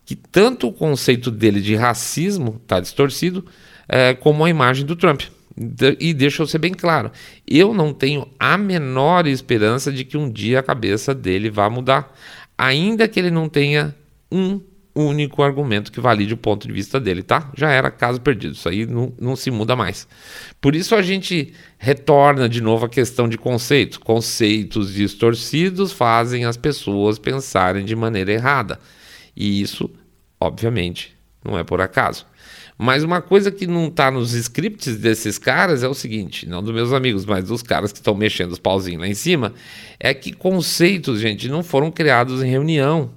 que 0.04 0.14
tanto 0.14 0.68
o 0.68 0.72
conceito 0.72 1.30
dele 1.30 1.60
de 1.60 1.74
racismo 1.74 2.60
está 2.62 2.78
distorcido, 2.78 3.44
é, 3.88 4.14
como 4.14 4.44
a 4.44 4.50
imagem 4.50 4.86
do 4.86 4.94
Trump. 4.94 5.22
E 5.98 6.12
deixa 6.12 6.42
eu 6.42 6.46
ser 6.46 6.58
bem 6.58 6.74
claro, 6.74 7.10
eu 7.48 7.72
não 7.72 7.94
tenho 7.94 8.28
a 8.38 8.58
menor 8.58 9.26
esperança 9.26 9.90
de 9.90 10.04
que 10.04 10.16
um 10.16 10.30
dia 10.30 10.60
a 10.60 10.62
cabeça 10.62 11.14
dele 11.14 11.48
vá 11.48 11.70
mudar, 11.70 12.14
ainda 12.58 13.08
que 13.08 13.18
ele 13.18 13.30
não 13.30 13.48
tenha 13.48 13.94
um 14.30 14.60
único 14.96 15.42
argumento 15.42 15.92
que 15.92 16.00
valide 16.00 16.34
o 16.34 16.36
ponto 16.36 16.66
de 16.66 16.72
vista 16.72 16.98
dele, 16.98 17.22
tá? 17.22 17.50
Já 17.54 17.70
era 17.70 17.90
caso 17.90 18.20
perdido, 18.20 18.54
isso 18.54 18.68
aí 18.68 18.86
não, 18.86 19.12
não 19.20 19.36
se 19.36 19.50
muda 19.50 19.76
mais. 19.76 20.08
Por 20.60 20.74
isso 20.74 20.94
a 20.94 21.02
gente 21.02 21.52
retorna 21.78 22.48
de 22.48 22.60
novo 22.60 22.86
à 22.86 22.88
questão 22.88 23.28
de 23.28 23.36
conceitos. 23.36 23.98
Conceitos 23.98 24.94
distorcidos 24.94 25.92
fazem 25.92 26.44
as 26.44 26.56
pessoas 26.56 27.18
pensarem 27.18 27.84
de 27.84 27.94
maneira 27.94 28.32
errada. 28.32 28.78
E 29.36 29.60
isso, 29.60 29.90
obviamente, 30.40 31.14
não 31.44 31.58
é 31.58 31.62
por 31.62 31.80
acaso. 31.80 32.26
Mas 32.78 33.02
uma 33.02 33.22
coisa 33.22 33.50
que 33.50 33.66
não 33.66 33.86
está 33.86 34.10
nos 34.10 34.34
scripts 34.34 34.96
desses 34.98 35.38
caras 35.38 35.82
é 35.82 35.88
o 35.88 35.94
seguinte, 35.94 36.46
não 36.46 36.62
dos 36.62 36.74
meus 36.74 36.92
amigos, 36.92 37.24
mas 37.24 37.46
dos 37.46 37.62
caras 37.62 37.90
que 37.90 37.98
estão 37.98 38.14
mexendo 38.14 38.52
os 38.52 38.58
pauzinhos 38.58 39.00
lá 39.00 39.08
em 39.08 39.14
cima, 39.14 39.54
é 39.98 40.12
que 40.12 40.32
conceitos, 40.32 41.20
gente, 41.20 41.48
não 41.48 41.62
foram 41.62 41.90
criados 41.90 42.42
em 42.42 42.50
reunião. 42.50 43.10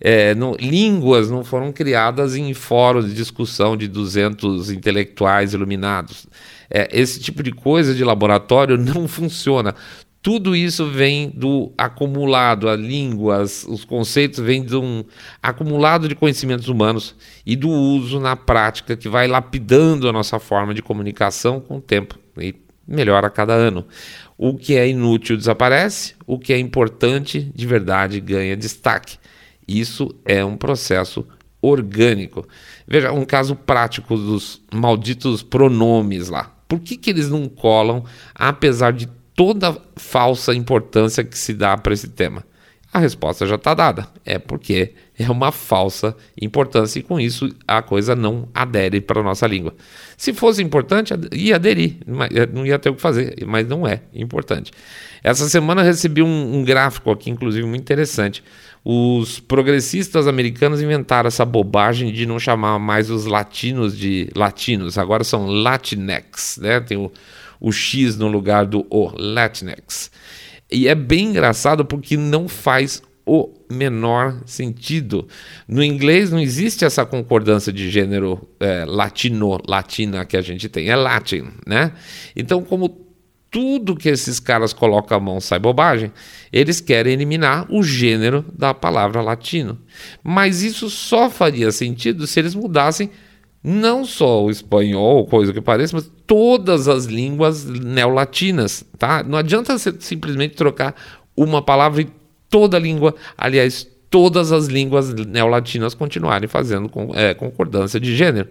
É, 0.00 0.34
não, 0.34 0.54
línguas 0.58 1.30
não 1.30 1.44
foram 1.44 1.72
criadas 1.72 2.34
em 2.34 2.54
fóruns 2.54 3.06
de 3.06 3.14
discussão 3.14 3.76
de 3.76 3.86
200 3.86 4.70
intelectuais 4.70 5.52
iluminados. 5.52 6.26
É, 6.70 6.88
esse 6.92 7.20
tipo 7.20 7.42
de 7.42 7.52
coisa 7.52 7.94
de 7.94 8.02
laboratório 8.02 8.78
não 8.78 9.06
funciona. 9.06 9.74
Tudo 10.22 10.54
isso 10.54 10.86
vem 10.86 11.30
do 11.30 11.72
acumulado, 11.78 12.68
a 12.68 12.76
língua, 12.76 13.42
os 13.42 13.84
conceitos 13.86 14.38
vêm 14.38 14.62
de 14.62 14.76
um 14.76 15.02
acumulado 15.42 16.08
de 16.08 16.14
conhecimentos 16.14 16.68
humanos 16.68 17.16
e 17.44 17.56
do 17.56 17.70
uso 17.70 18.20
na 18.20 18.36
prática 18.36 18.96
que 18.98 19.08
vai 19.08 19.26
lapidando 19.26 20.06
a 20.06 20.12
nossa 20.12 20.38
forma 20.38 20.74
de 20.74 20.82
comunicação 20.82 21.58
com 21.58 21.78
o 21.78 21.80
tempo 21.80 22.18
e 22.38 22.54
melhora 22.86 23.28
a 23.28 23.30
cada 23.30 23.54
ano. 23.54 23.86
O 24.36 24.54
que 24.58 24.76
é 24.76 24.86
inútil 24.86 25.38
desaparece, 25.38 26.14
o 26.26 26.38
que 26.38 26.52
é 26.52 26.58
importante 26.58 27.50
de 27.54 27.66
verdade 27.66 28.20
ganha 28.20 28.56
destaque. 28.56 29.16
Isso 29.70 30.12
é 30.24 30.44
um 30.44 30.56
processo 30.56 31.24
orgânico. 31.62 32.44
Veja, 32.88 33.12
um 33.12 33.24
caso 33.24 33.54
prático 33.54 34.16
dos 34.16 34.60
malditos 34.74 35.44
pronomes 35.44 36.28
lá. 36.28 36.52
Por 36.66 36.80
que, 36.80 36.96
que 36.96 37.10
eles 37.10 37.30
não 37.30 37.48
colam, 37.48 38.04
apesar 38.34 38.92
de 38.92 39.06
toda 39.36 39.80
falsa 39.94 40.52
importância 40.52 41.22
que 41.22 41.38
se 41.38 41.54
dá 41.54 41.76
para 41.76 41.94
esse 41.94 42.08
tema? 42.08 42.44
A 42.92 42.98
resposta 42.98 43.46
já 43.46 43.54
está 43.54 43.72
dada. 43.72 44.08
É 44.24 44.40
porque 44.40 44.94
é 45.16 45.30
uma 45.30 45.52
falsa 45.52 46.16
importância 46.40 46.98
e 46.98 47.02
com 47.04 47.20
isso 47.20 47.48
a 47.66 47.80
coisa 47.80 48.16
não 48.16 48.48
adere 48.52 49.00
para 49.00 49.20
a 49.20 49.22
nossa 49.22 49.46
língua. 49.46 49.74
Se 50.16 50.32
fosse 50.32 50.60
importante, 50.60 51.14
ia 51.32 51.54
aderir, 51.54 51.98
não 52.52 52.66
ia 52.66 52.78
ter 52.80 52.90
o 52.90 52.96
que 52.96 53.00
fazer, 53.00 53.36
mas 53.46 53.68
não 53.68 53.86
é 53.86 54.02
importante. 54.12 54.72
Essa 55.22 55.48
semana 55.48 55.82
recebi 55.82 56.22
um, 56.22 56.56
um 56.56 56.64
gráfico 56.64 57.12
aqui, 57.12 57.30
inclusive, 57.30 57.64
muito 57.64 57.82
interessante 57.82 58.42
os 58.84 59.38
progressistas 59.38 60.26
americanos 60.26 60.80
inventaram 60.80 61.28
essa 61.28 61.44
bobagem 61.44 62.12
de 62.12 62.24
não 62.24 62.38
chamar 62.38 62.78
mais 62.78 63.10
os 63.10 63.26
latinos 63.26 63.96
de 63.96 64.28
latinos, 64.34 64.96
agora 64.96 65.22
são 65.22 65.46
Latinx, 65.46 66.58
né? 66.60 66.80
Tem 66.80 66.96
o, 66.96 67.12
o 67.60 67.70
X 67.70 68.16
no 68.16 68.28
lugar 68.28 68.64
do 68.64 68.86
O, 68.90 69.12
Latinx. 69.16 70.10
E 70.72 70.88
é 70.88 70.94
bem 70.94 71.26
engraçado 71.26 71.84
porque 71.84 72.16
não 72.16 72.48
faz 72.48 73.02
o 73.26 73.52
menor 73.70 74.40
sentido. 74.46 75.28
No 75.68 75.84
inglês 75.84 76.30
não 76.30 76.40
existe 76.40 76.84
essa 76.84 77.04
concordância 77.04 77.72
de 77.72 77.90
gênero 77.90 78.48
é, 78.58 78.84
latino, 78.84 79.58
latina 79.68 80.24
que 80.24 80.36
a 80.36 80.42
gente 80.42 80.68
tem, 80.68 80.88
é 80.88 80.96
Latin, 80.96 81.48
né? 81.66 81.92
Então, 82.34 82.62
como 82.62 83.09
tudo 83.50 83.96
que 83.96 84.08
esses 84.08 84.38
caras 84.38 84.72
colocam 84.72 85.16
a 85.16 85.20
mão 85.20 85.40
sai 85.40 85.58
bobagem, 85.58 86.12
eles 86.52 86.80
querem 86.80 87.14
eliminar 87.14 87.66
o 87.68 87.82
gênero 87.82 88.44
da 88.56 88.72
palavra 88.72 89.20
latino. 89.20 89.78
Mas 90.22 90.62
isso 90.62 90.88
só 90.88 91.28
faria 91.28 91.72
sentido 91.72 92.26
se 92.26 92.38
eles 92.38 92.54
mudassem 92.54 93.10
não 93.62 94.04
só 94.04 94.44
o 94.44 94.50
espanhol, 94.50 95.26
coisa 95.26 95.52
que 95.52 95.60
pareça, 95.60 95.96
mas 95.96 96.10
todas 96.26 96.88
as 96.88 97.04
línguas 97.04 97.64
neolatinas, 97.64 98.84
tá? 98.98 99.22
Não 99.22 99.36
adianta 99.36 99.76
você 99.76 99.94
simplesmente 99.98 100.54
trocar 100.54 100.94
uma 101.36 101.60
palavra 101.60 102.02
e 102.02 102.08
toda 102.48 102.76
a 102.76 102.80
língua, 102.80 103.14
aliás, 103.36 103.86
todas 104.08 104.50
as 104.50 104.66
línguas 104.66 105.12
neolatinas 105.12 105.94
continuarem 105.94 106.48
fazendo 106.48 106.88
com, 106.88 107.14
é, 107.14 107.34
concordância 107.34 108.00
de 108.00 108.16
gênero. 108.16 108.48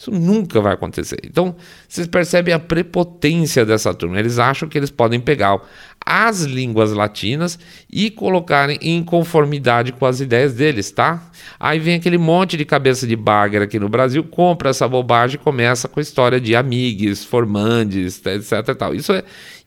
Isso 0.00 0.10
nunca 0.10 0.62
vai 0.62 0.72
acontecer. 0.72 1.18
Então, 1.26 1.54
vocês 1.86 2.06
percebem 2.06 2.54
a 2.54 2.58
prepotência 2.58 3.66
dessa 3.66 3.92
turma. 3.92 4.18
Eles 4.18 4.38
acham 4.38 4.66
que 4.66 4.78
eles 4.78 4.90
podem 4.90 5.20
pegar 5.20 5.60
as 6.06 6.40
línguas 6.40 6.90
latinas 6.92 7.58
e 7.92 8.10
colocarem 8.10 8.78
em 8.80 9.04
conformidade 9.04 9.92
com 9.92 10.06
as 10.06 10.18
ideias 10.18 10.54
deles, 10.54 10.90
tá? 10.90 11.22
Aí 11.58 11.78
vem 11.78 11.96
aquele 11.96 12.16
monte 12.16 12.56
de 12.56 12.64
cabeça 12.64 13.06
de 13.06 13.14
bagre 13.14 13.62
aqui 13.62 13.78
no 13.78 13.90
Brasil, 13.90 14.24
compra 14.24 14.70
essa 14.70 14.88
bobagem 14.88 15.38
e 15.38 15.44
começa 15.44 15.86
com 15.86 16.00
a 16.00 16.02
história 16.02 16.40
de 16.40 16.56
amigues, 16.56 17.22
formandes, 17.22 18.24
etc. 18.24 18.74
Tal. 18.74 18.94
Isso 18.94 19.12
é 19.12 19.22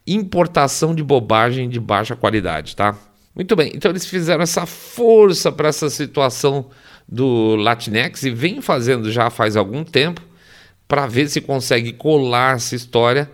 importação 0.08 0.96
de 0.96 1.04
bobagem 1.04 1.70
de 1.70 1.80
baixa 1.80 2.16
qualidade, 2.16 2.76
tá? 2.76 2.98
Muito 3.36 3.56
bem, 3.56 3.72
então 3.76 3.92
eles 3.92 4.06
fizeram 4.08 4.42
essa 4.42 4.66
força 4.66 5.52
para 5.52 5.70
essa 5.70 5.92
situação 5.92 6.72
do 7.08 7.56
Latinex 7.56 8.24
e 8.24 8.32
vem 8.32 8.62
fazendo 8.62 9.12
já 9.12 9.30
faz 9.30 9.56
algum 9.56 9.84
tempo 9.84 10.22
para 10.88 11.08
ver 11.08 11.28
se 11.30 11.42
consegue 11.42 11.94
colar 11.94 12.56
essa 12.56 12.76
história 12.76 13.30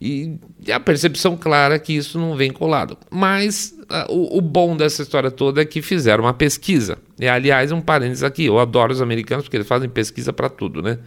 e 0.00 0.36
a 0.72 0.80
percepção 0.80 1.36
clara 1.36 1.76
é 1.76 1.78
que 1.78 1.92
isso 1.92 2.18
não 2.18 2.34
vem 2.34 2.50
colado. 2.50 2.98
Mas 3.08 3.72
uh, 3.82 4.12
o, 4.12 4.38
o, 4.38 4.40
bom 4.40 4.76
dessa 4.76 5.02
história 5.02 5.30
toda 5.30 5.62
é 5.62 5.64
que 5.64 5.80
fizeram 5.80 6.24
uma 6.24 6.34
pesquisa. 6.34 6.98
E 7.20 7.28
aliás, 7.28 7.70
um 7.70 7.80
parênteses 7.80 8.24
aqui, 8.24 8.46
eu 8.46 8.58
adoro 8.58 8.92
os 8.92 9.00
americanos 9.00 9.44
porque 9.44 9.58
eles 9.58 9.68
fazem 9.68 9.88
pesquisa 9.88 10.32
para 10.32 10.48
tudo, 10.48 10.82
né? 10.82 10.98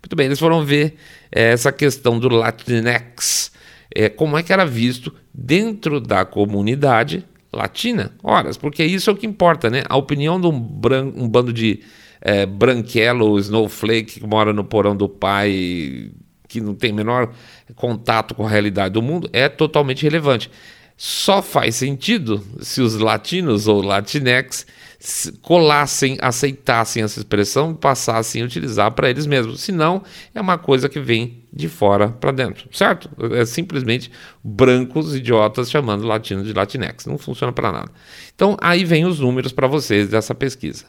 Muito 0.00 0.14
bem, 0.14 0.26
eles 0.26 0.38
foram 0.38 0.64
ver 0.64 0.94
é, 1.32 1.50
essa 1.50 1.72
questão 1.72 2.18
do 2.18 2.28
Latinx, 2.28 3.50
é, 3.92 4.08
como 4.08 4.38
é 4.38 4.42
que 4.42 4.52
era 4.52 4.64
visto 4.64 5.12
dentro 5.32 6.00
da 6.00 6.24
comunidade 6.24 7.24
latina, 7.54 8.12
horas, 8.22 8.56
porque 8.56 8.84
isso 8.84 9.10
é 9.10 9.12
o 9.12 9.16
que 9.16 9.26
importa, 9.26 9.70
né? 9.70 9.82
A 9.88 9.96
opinião 9.96 10.40
de 10.40 10.46
um, 10.46 10.58
bran 10.58 11.12
um 11.14 11.28
bando 11.28 11.52
de 11.52 11.80
é, 12.20 12.46
branquelo, 12.46 13.38
snowflake, 13.38 14.20
que 14.20 14.26
mora 14.26 14.52
no 14.52 14.64
porão 14.64 14.96
do 14.96 15.08
pai, 15.08 16.10
que 16.48 16.60
não 16.60 16.74
tem 16.74 16.92
menor 16.92 17.32
contato 17.74 18.34
com 18.34 18.46
a 18.46 18.48
realidade 18.48 18.94
do 18.94 19.02
mundo, 19.02 19.28
é 19.32 19.48
totalmente 19.48 20.02
relevante. 20.02 20.50
Só 20.96 21.42
faz 21.42 21.74
sentido 21.74 22.44
se 22.60 22.80
os 22.80 22.96
latinos 22.96 23.66
ou 23.66 23.82
latinex 23.82 24.66
colassem, 25.42 26.16
aceitassem 26.20 27.02
essa 27.02 27.18
expressão 27.18 27.72
e 27.72 27.74
passassem 27.74 28.42
a 28.42 28.44
utilizar 28.46 28.90
para 28.92 29.10
eles 29.10 29.26
mesmos. 29.26 29.60
Senão, 29.60 30.02
é 30.34 30.40
uma 30.40 30.56
coisa 30.56 30.88
que 30.88 30.98
vem 30.98 31.44
de 31.52 31.68
fora 31.68 32.08
para 32.08 32.32
dentro, 32.32 32.68
certo? 32.72 33.10
É 33.34 33.44
simplesmente 33.44 34.10
brancos 34.42 35.14
idiotas 35.14 35.70
chamando 35.70 36.06
latino 36.06 36.42
de 36.42 36.52
latinex. 36.52 37.06
Não 37.06 37.18
funciona 37.18 37.52
para 37.52 37.70
nada. 37.70 37.90
Então, 38.34 38.56
aí 38.60 38.84
vem 38.84 39.04
os 39.04 39.20
números 39.20 39.52
para 39.52 39.66
vocês 39.66 40.08
dessa 40.08 40.34
pesquisa. 40.34 40.86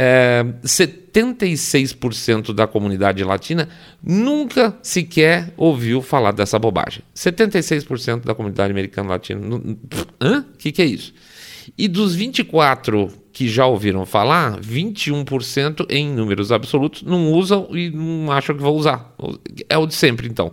É, 0.00 0.44
76% 0.62 2.54
da 2.54 2.68
comunidade 2.68 3.24
latina 3.24 3.68
nunca 4.00 4.78
sequer 4.80 5.52
ouviu 5.56 6.00
falar 6.00 6.30
dessa 6.30 6.56
bobagem. 6.56 7.02
76% 7.16 8.24
da 8.24 8.32
comunidade 8.32 8.70
americana 8.70 9.08
latina. 9.08 9.40
Hã? 10.20 10.46
O 10.54 10.56
que, 10.56 10.70
que 10.70 10.82
é 10.82 10.84
isso? 10.84 11.12
E 11.76 11.88
dos 11.88 12.14
24 12.14 13.10
que 13.32 13.48
já 13.48 13.66
ouviram 13.66 14.04
falar, 14.04 14.58
21% 14.60 15.86
em 15.88 16.12
números 16.12 16.50
absolutos 16.50 17.02
não 17.02 17.32
usam 17.32 17.68
e 17.70 17.90
não 17.90 18.32
acham 18.32 18.56
que 18.56 18.62
vão 18.62 18.74
usar. 18.74 19.14
É 19.68 19.78
o 19.78 19.86
de 19.86 19.94
sempre, 19.94 20.26
então. 20.26 20.52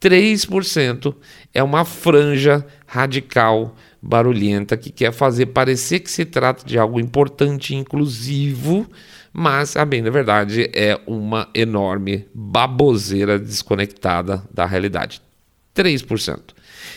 3% 0.00 1.14
é 1.52 1.62
uma 1.62 1.84
franja 1.84 2.64
radical, 2.86 3.76
barulhenta, 4.00 4.76
que 4.76 4.90
quer 4.90 5.12
fazer 5.12 5.46
parecer 5.46 6.00
que 6.00 6.10
se 6.10 6.24
trata 6.24 6.64
de 6.64 6.78
algo 6.78 7.00
importante 7.00 7.72
e 7.72 7.76
inclusivo, 7.76 8.86
mas, 9.32 9.76
a 9.76 9.84
bem 9.84 10.02
da 10.02 10.10
verdade, 10.10 10.70
é 10.74 11.00
uma 11.06 11.48
enorme 11.54 12.26
baboseira 12.34 13.38
desconectada 13.38 14.42
da 14.52 14.64
realidade. 14.66 15.20
3%. 15.74 16.40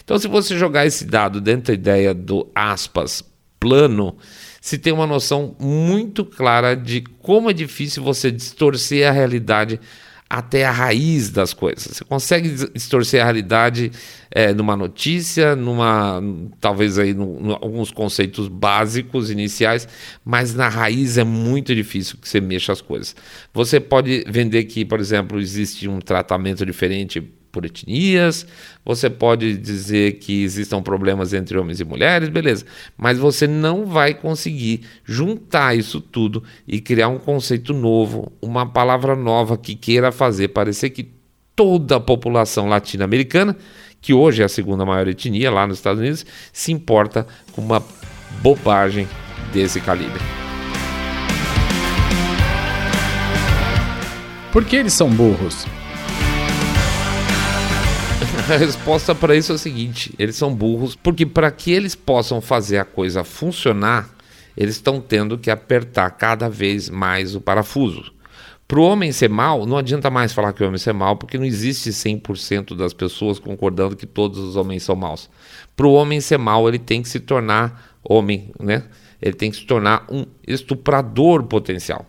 Então, 0.03 0.17
se 0.17 0.27
você 0.27 0.57
jogar 0.57 0.85
esse 0.85 1.05
dado 1.05 1.39
dentro 1.39 1.67
da 1.67 1.73
ideia 1.73 2.13
do 2.13 2.49
aspas 2.55 3.23
plano, 3.61 4.17
se 4.59 4.77
tem 4.77 4.91
uma 4.91 5.05
noção 5.05 5.55
muito 5.59 6.25
clara 6.25 6.75
de 6.75 7.01
como 7.21 7.49
é 7.51 7.53
difícil 7.53 8.03
você 8.03 8.31
distorcer 8.31 9.07
a 9.07 9.11
realidade 9.11 9.79
até 10.27 10.65
a 10.65 10.71
raiz 10.71 11.29
das 11.29 11.53
coisas. 11.53 11.97
Você 11.97 12.05
consegue 12.05 12.49
distorcer 12.73 13.21
a 13.21 13.25
realidade 13.25 13.91
é, 14.31 14.53
numa 14.53 14.75
notícia, 14.77 15.55
numa 15.57 16.23
talvez 16.59 16.97
aí 16.97 17.13
alguns 17.61 17.91
conceitos 17.91 18.47
básicos 18.47 19.29
iniciais, 19.29 19.87
mas 20.23 20.55
na 20.55 20.69
raiz 20.69 21.17
é 21.17 21.23
muito 21.23 21.75
difícil 21.75 22.17
que 22.17 22.27
você 22.27 22.39
mexa 22.39 22.71
as 22.71 22.81
coisas. 22.81 23.15
Você 23.53 23.79
pode 23.79 24.23
vender 24.27 24.63
que, 24.63 24.85
por 24.85 24.99
exemplo, 24.99 25.39
existe 25.39 25.87
um 25.87 25.99
tratamento 25.99 26.65
diferente 26.65 27.21
por 27.51 27.65
etnias, 27.65 28.47
você 28.83 29.09
pode 29.09 29.57
dizer 29.57 30.13
que 30.13 30.43
existam 30.43 30.81
problemas 30.81 31.33
entre 31.33 31.57
homens 31.57 31.79
e 31.79 31.85
mulheres, 31.85 32.29
beleza, 32.29 32.65
mas 32.97 33.17
você 33.19 33.45
não 33.47 33.85
vai 33.85 34.13
conseguir 34.13 34.81
juntar 35.03 35.77
isso 35.77 35.99
tudo 35.99 36.43
e 36.67 36.79
criar 36.79 37.09
um 37.09 37.19
conceito 37.19 37.73
novo, 37.73 38.31
uma 38.41 38.65
palavra 38.65 39.15
nova 39.15 39.57
que 39.57 39.75
queira 39.75 40.11
fazer 40.11 40.49
parecer 40.49 40.89
que 40.91 41.11
toda 41.55 41.97
a 41.97 41.99
população 41.99 42.67
latino-americana, 42.67 43.55
que 43.99 44.13
hoje 44.13 44.41
é 44.41 44.45
a 44.45 44.49
segunda 44.49 44.85
maior 44.85 45.07
etnia 45.07 45.51
lá 45.51 45.67
nos 45.67 45.77
Estados 45.77 45.99
Unidos, 45.99 46.25
se 46.51 46.71
importa 46.71 47.27
com 47.51 47.61
uma 47.61 47.83
bobagem 48.41 49.07
desse 49.53 49.79
calibre. 49.79 50.21
Por 54.51 54.65
que 54.65 54.75
eles 54.75 54.93
são 54.93 55.09
burros? 55.09 55.65
A 58.51 58.57
resposta 58.57 59.15
para 59.15 59.33
isso 59.33 59.53
é 59.53 59.55
o 59.55 59.57
seguinte: 59.57 60.13
eles 60.19 60.35
são 60.35 60.53
burros 60.53 60.93
porque 60.93 61.25
para 61.25 61.49
que 61.49 61.71
eles 61.71 61.95
possam 61.95 62.41
fazer 62.41 62.79
a 62.79 62.83
coisa 62.83 63.23
funcionar, 63.23 64.09
eles 64.57 64.75
estão 64.75 64.99
tendo 64.99 65.37
que 65.37 65.49
apertar 65.49 66.09
cada 66.11 66.49
vez 66.49 66.89
mais 66.89 67.33
o 67.33 67.39
parafuso. 67.39 68.11
Para 68.67 68.77
o 68.77 68.83
homem 68.83 69.13
ser 69.13 69.29
mal, 69.29 69.65
não 69.65 69.77
adianta 69.77 70.09
mais 70.09 70.33
falar 70.33 70.51
que 70.51 70.61
o 70.61 70.67
homem 70.67 70.77
ser 70.77 70.93
mal, 70.93 71.15
porque 71.15 71.37
não 71.37 71.45
existe 71.45 71.91
100% 71.91 72.75
das 72.75 72.93
pessoas 72.93 73.39
concordando 73.39 73.95
que 73.95 74.05
todos 74.05 74.37
os 74.37 74.57
homens 74.57 74.83
são 74.83 74.97
maus. 74.97 75.29
Para 75.73 75.87
o 75.87 75.93
homem 75.93 76.19
ser 76.19 76.37
mal, 76.37 76.67
ele 76.67 76.79
tem 76.79 77.01
que 77.01 77.07
se 77.07 77.21
tornar 77.21 77.97
homem, 78.03 78.51
né? 78.59 78.83
Ele 79.21 79.33
tem 79.33 79.49
que 79.49 79.57
se 79.57 79.65
tornar 79.65 80.05
um 80.11 80.25
estuprador 80.45 81.43
potencial. 81.43 82.05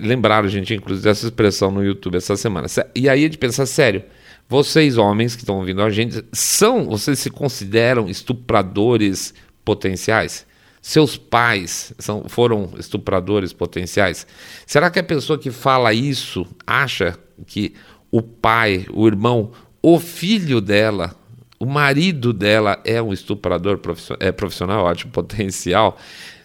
Lembraram, 0.00 0.48
gente, 0.48 0.72
inclusive, 0.72 1.02
dessa 1.02 1.26
expressão 1.26 1.72
no 1.72 1.84
YouTube 1.84 2.16
essa 2.16 2.36
semana. 2.36 2.68
E 2.94 3.08
aí 3.08 3.20
a 3.20 3.22
gente 3.24 3.38
pensa, 3.38 3.66
sério, 3.66 4.04
vocês, 4.50 4.98
homens 4.98 5.36
que 5.36 5.42
estão 5.42 5.58
ouvindo 5.58 5.80
a 5.80 5.88
gente, 5.90 6.24
são, 6.32 6.86
vocês 6.86 7.20
se 7.20 7.30
consideram 7.30 8.08
estupradores 8.08 9.32
potenciais? 9.64 10.44
Seus 10.82 11.16
pais 11.16 11.94
são, 12.00 12.24
foram 12.28 12.72
estupradores 12.76 13.52
potenciais? 13.52 14.26
Será 14.66 14.90
que 14.90 14.98
a 14.98 15.04
pessoa 15.04 15.38
que 15.38 15.52
fala 15.52 15.94
isso 15.94 16.44
acha 16.66 17.16
que 17.46 17.74
o 18.10 18.20
pai, 18.20 18.86
o 18.92 19.06
irmão, 19.06 19.52
o 19.80 20.00
filho 20.00 20.60
dela, 20.60 21.14
o 21.60 21.64
marido 21.64 22.32
dela 22.32 22.80
é 22.84 23.00
um 23.00 23.12
estuprador 23.12 23.78
profissional, 23.78 24.18
é, 24.20 24.32
profissional 24.32 24.84
ótimo, 24.84 25.12
potencial? 25.14 25.96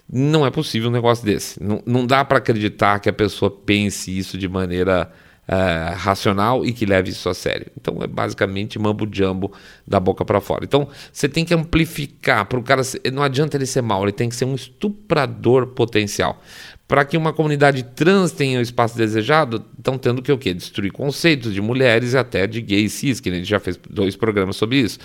Não 0.07 0.45
é 0.45 0.51
possível 0.51 0.89
um 0.89 0.93
negócio 0.93 1.25
desse. 1.25 1.61
Não, 1.63 1.81
não 1.83 2.05
dá 2.05 2.23
para 2.23 2.37
acreditar 2.37 2.99
que 2.99 3.09
a 3.09 3.13
pessoa 3.13 3.49
pense 3.49 4.15
isso 4.15 4.37
de 4.37 4.47
maneira 4.47 5.11
é, 5.47 5.93
racional 5.95 6.65
e 6.65 6.73
que 6.73 6.85
leve 6.85 7.11
isso 7.11 7.29
a 7.29 7.33
sério. 7.33 7.67
Então 7.79 8.01
é 8.01 8.07
basicamente 8.07 8.79
mambo 8.79 9.07
jumbo 9.11 9.51
da 9.87 9.99
boca 9.99 10.25
para 10.25 10.41
fora. 10.41 10.65
Então 10.65 10.87
você 11.11 11.29
tem 11.29 11.45
que 11.45 11.53
amplificar 11.53 12.45
para 12.45 12.59
o 12.59 12.63
cara. 12.63 12.81
Não 13.13 13.23
adianta 13.23 13.57
ele 13.57 13.65
ser 13.65 13.81
mau, 13.81 14.03
ele 14.03 14.11
tem 14.11 14.29
que 14.29 14.35
ser 14.35 14.45
um 14.45 14.55
estuprador 14.55 15.67
potencial. 15.67 16.41
Para 16.87 17.03
que 17.03 17.17
uma 17.17 17.33
comunidade 17.33 17.81
trans 17.83 18.31
tenha 18.31 18.59
o 18.59 18.61
espaço 18.61 18.95
desejado, 18.95 19.65
estão 19.77 19.97
tendo 19.97 20.21
que 20.21 20.31
o 20.31 20.37
quê? 20.37 20.53
Destruir 20.53 20.91
conceitos 20.91 21.51
de 21.51 21.59
mulheres 21.59 22.13
e 22.13 22.17
até 22.17 22.45
de 22.45 22.61
gays 22.61 22.93
cis, 22.93 23.19
que 23.19 23.29
a 23.29 23.33
gente 23.33 23.49
já 23.49 23.59
fez 23.59 23.79
dois 23.89 24.15
programas 24.15 24.55
sobre 24.55 24.77
isso. 24.77 24.99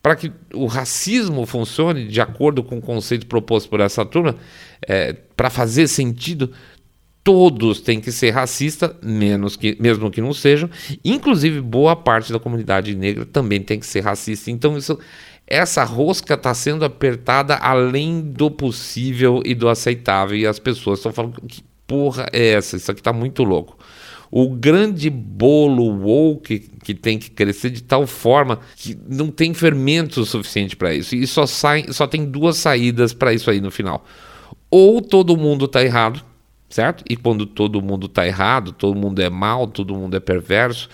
Para 0.00 0.14
que 0.14 0.30
o 0.54 0.66
racismo 0.66 1.44
funcione 1.44 2.06
de 2.06 2.20
acordo 2.20 2.62
com 2.62 2.78
o 2.78 2.80
conceito 2.80 3.26
proposto 3.26 3.68
por 3.68 3.80
essa 3.80 4.06
turma, 4.06 4.36
é, 4.86 5.14
para 5.36 5.50
fazer 5.50 5.88
sentido, 5.88 6.52
todos 7.26 7.80
têm 7.80 8.00
que 8.00 8.12
ser 8.12 8.30
racistas, 8.30 8.92
menos 9.02 9.56
que, 9.56 9.76
mesmo 9.80 10.12
que 10.12 10.20
não 10.20 10.32
sejam. 10.32 10.70
Inclusive, 11.04 11.60
boa 11.60 11.96
parte 11.96 12.32
da 12.32 12.38
comunidade 12.38 12.94
negra 12.94 13.26
também 13.26 13.60
tem 13.60 13.80
que 13.80 13.86
ser 13.86 14.02
racista. 14.02 14.48
Então, 14.48 14.78
isso, 14.78 14.96
essa 15.44 15.82
rosca 15.82 16.34
está 16.34 16.54
sendo 16.54 16.84
apertada 16.84 17.56
além 17.56 18.20
do 18.20 18.48
possível 18.48 19.42
e 19.44 19.56
do 19.56 19.68
aceitável. 19.68 20.36
E 20.36 20.46
as 20.46 20.60
pessoas 20.60 21.00
estão 21.00 21.12
falando: 21.12 21.42
que 21.48 21.64
porra 21.84 22.28
é 22.32 22.52
essa? 22.52 22.76
Isso 22.76 22.92
aqui 22.92 23.00
está 23.00 23.12
muito 23.12 23.42
louco. 23.42 23.76
O 24.30 24.48
grande 24.48 25.10
bolo 25.10 25.82
woke 25.82 26.60
que 26.84 26.94
tem 26.94 27.18
que 27.18 27.28
crescer 27.28 27.70
de 27.70 27.82
tal 27.82 28.06
forma 28.06 28.60
que 28.76 28.96
não 29.08 29.32
tem 29.32 29.52
fermento 29.52 30.24
suficiente 30.24 30.76
para 30.76 30.94
isso. 30.94 31.16
E 31.16 31.26
só, 31.26 31.44
sai, 31.44 31.86
só 31.90 32.06
tem 32.06 32.24
duas 32.24 32.56
saídas 32.56 33.12
para 33.12 33.34
isso 33.34 33.50
aí 33.50 33.60
no 33.60 33.72
final. 33.72 34.04
Ou 34.70 35.02
todo 35.02 35.36
mundo 35.36 35.64
está 35.64 35.82
errado 35.82 36.24
certo? 36.68 37.04
E 37.08 37.16
quando 37.16 37.46
todo 37.46 37.82
mundo 37.82 38.06
está 38.06 38.26
errado, 38.26 38.72
todo 38.72 38.98
mundo 38.98 39.20
é 39.20 39.30
mal, 39.30 39.66
todo 39.66 39.94
mundo 39.94 40.16
é 40.16 40.20
perverso, 40.20 40.88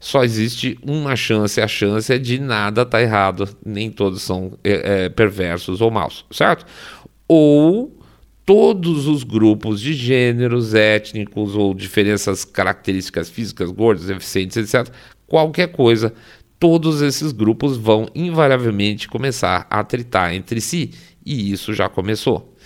só 0.00 0.22
existe 0.22 0.78
uma 0.82 1.16
chance, 1.16 1.60
a 1.60 1.66
chance 1.66 2.12
é 2.12 2.18
de 2.18 2.38
nada 2.38 2.82
estar 2.82 2.98
tá 2.98 3.02
errado, 3.02 3.48
nem 3.64 3.90
todos 3.90 4.22
são 4.22 4.56
é, 4.62 5.04
é, 5.04 5.08
perversos 5.08 5.80
ou 5.80 5.90
maus, 5.90 6.24
certo? 6.30 6.64
Ou 7.26 7.98
todos 8.46 9.06
os 9.06 9.24
grupos 9.24 9.80
de 9.80 9.92
gêneros 9.92 10.72
étnicos 10.72 11.54
ou 11.54 11.74
diferenças 11.74 12.44
características 12.44 13.28
físicas, 13.28 13.70
gordos, 13.70 14.06
deficientes, 14.06 14.56
etc., 14.56 14.90
qualquer 15.26 15.68
coisa, 15.68 16.14
todos 16.58 17.02
esses 17.02 17.32
grupos 17.32 17.76
vão 17.76 18.08
invariavelmente 18.14 19.08
começar 19.08 19.66
a 19.68 19.84
tritar 19.84 20.32
entre 20.32 20.60
si, 20.60 20.92
e 21.26 21.52
isso 21.52 21.74
já 21.74 21.88
começou. 21.88 22.56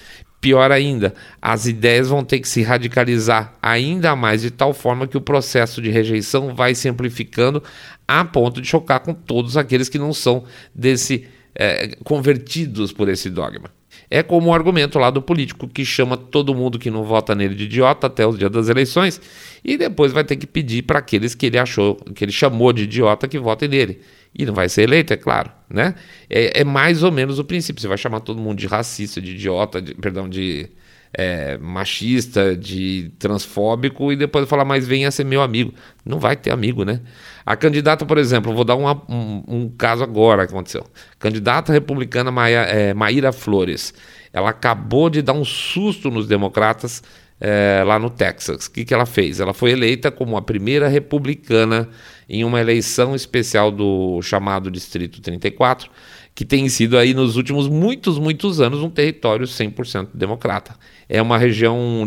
Pior 0.42 0.72
ainda, 0.72 1.14
as 1.40 1.66
ideias 1.66 2.08
vão 2.08 2.24
ter 2.24 2.40
que 2.40 2.48
se 2.48 2.64
radicalizar 2.64 3.54
ainda 3.62 4.16
mais 4.16 4.42
de 4.42 4.50
tal 4.50 4.74
forma 4.74 5.06
que 5.06 5.16
o 5.16 5.20
processo 5.20 5.80
de 5.80 5.88
rejeição 5.88 6.52
vai 6.52 6.74
se 6.74 6.88
amplificando 6.88 7.62
a 8.08 8.24
ponto 8.24 8.60
de 8.60 8.66
chocar 8.66 8.98
com 8.98 9.14
todos 9.14 9.56
aqueles 9.56 9.88
que 9.88 10.00
não 10.00 10.12
são 10.12 10.42
desse 10.74 11.28
é, 11.54 11.94
convertidos 12.02 12.92
por 12.92 13.08
esse 13.08 13.30
dogma. 13.30 13.70
É 14.14 14.22
como 14.22 14.50
o 14.50 14.54
argumento 14.54 14.98
lá 14.98 15.08
do 15.08 15.22
político 15.22 15.66
que 15.66 15.86
chama 15.86 16.18
todo 16.18 16.54
mundo 16.54 16.78
que 16.78 16.90
não 16.90 17.02
vota 17.02 17.34
nele 17.34 17.54
de 17.54 17.64
idiota 17.64 18.08
até 18.08 18.26
os 18.26 18.38
dias 18.38 18.50
das 18.50 18.68
eleições 18.68 19.18
e 19.64 19.78
depois 19.78 20.12
vai 20.12 20.22
ter 20.22 20.36
que 20.36 20.46
pedir 20.46 20.82
para 20.82 20.98
aqueles 20.98 21.34
que 21.34 21.46
ele 21.46 21.58
achou, 21.58 21.96
que 22.14 22.22
ele 22.22 22.30
chamou 22.30 22.74
de 22.74 22.82
idiota 22.82 23.26
que 23.26 23.38
votem 23.38 23.70
nele 23.70 24.00
e 24.38 24.44
não 24.44 24.52
vai 24.52 24.68
ser 24.68 24.82
eleito, 24.82 25.14
é 25.14 25.16
claro, 25.16 25.50
né? 25.68 25.94
É, 26.28 26.60
é, 26.60 26.64
mais 26.64 27.02
ou 27.02 27.10
menos 27.10 27.38
o 27.38 27.44
princípio. 27.44 27.80
Você 27.80 27.88
vai 27.88 27.96
chamar 27.96 28.20
todo 28.20 28.38
mundo 28.38 28.58
de 28.58 28.66
racista, 28.66 29.18
de 29.18 29.30
idiota, 29.32 29.80
de, 29.80 29.94
perdão, 29.94 30.28
de 30.28 30.68
é, 31.14 31.58
machista, 31.58 32.56
de 32.56 33.12
transfóbico 33.18 34.12
e 34.12 34.16
depois 34.16 34.48
falar, 34.48 34.64
mas 34.64 34.86
venha 34.86 35.10
ser 35.10 35.24
meu 35.24 35.42
amigo. 35.42 35.72
Não 36.04 36.18
vai 36.18 36.36
ter 36.36 36.50
amigo, 36.50 36.84
né? 36.84 37.00
A 37.44 37.56
candidata, 37.56 38.06
por 38.06 38.18
exemplo, 38.18 38.54
vou 38.54 38.64
dar 38.64 38.76
uma, 38.76 39.02
um, 39.08 39.42
um, 39.46 39.68
caso 39.68 40.02
agora 40.02 40.46
que 40.46 40.52
aconteceu. 40.52 40.84
Candidata 41.18 41.72
republicana 41.72 42.30
Maia, 42.30 42.60
é, 42.60 42.94
Maíra 42.94 43.32
Flores. 43.32 43.92
Ela 44.32 44.50
acabou 44.50 45.10
de 45.10 45.20
dar 45.20 45.34
um 45.34 45.44
susto 45.44 46.10
nos 46.10 46.26
democratas 46.26 47.02
é, 47.38 47.82
lá 47.84 47.98
no 47.98 48.08
Texas. 48.08 48.66
O 48.66 48.70
que, 48.70 48.84
que 48.84 48.94
ela 48.94 49.04
fez? 49.04 49.40
Ela 49.40 49.52
foi 49.52 49.72
eleita 49.72 50.10
como 50.10 50.36
a 50.36 50.42
primeira 50.42 50.88
republicana 50.88 51.88
em 52.28 52.44
uma 52.44 52.60
eleição 52.60 53.14
especial 53.14 53.70
do 53.70 54.22
chamado 54.22 54.70
Distrito 54.70 55.20
34, 55.20 55.90
que 56.34 56.44
tem 56.44 56.68
sido 56.68 56.96
aí 56.96 57.12
nos 57.12 57.36
últimos 57.36 57.68
muitos, 57.68 58.18
muitos 58.18 58.60
anos 58.60 58.80
um 58.80 58.88
território 58.88 59.44
100% 59.44 60.08
democrata. 60.14 60.74
É 61.08 61.20
uma 61.20 61.38
região 61.38 62.04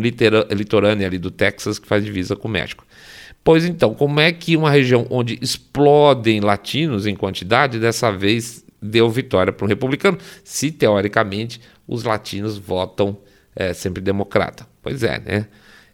litorânea 0.50 1.06
ali 1.06 1.18
do 1.18 1.30
Texas 1.30 1.78
que 1.78 1.86
faz 1.86 2.04
divisa 2.04 2.34
com 2.34 2.48
o 2.48 2.50
México. 2.50 2.84
Pois 3.46 3.64
então, 3.64 3.94
como 3.94 4.18
é 4.18 4.32
que 4.32 4.56
uma 4.56 4.70
região 4.70 5.06
onde 5.08 5.38
explodem 5.40 6.40
latinos 6.40 7.06
em 7.06 7.14
quantidade, 7.14 7.78
dessa 7.78 8.10
vez 8.10 8.64
deu 8.82 9.08
vitória 9.08 9.52
para 9.52 9.64
o 9.64 9.68
republicano, 9.68 10.18
se 10.42 10.72
teoricamente 10.72 11.60
os 11.86 12.02
latinos 12.02 12.58
votam 12.58 13.16
é, 13.54 13.72
sempre 13.72 14.02
democrata? 14.02 14.66
Pois 14.82 15.04
é, 15.04 15.20
né? 15.20 15.46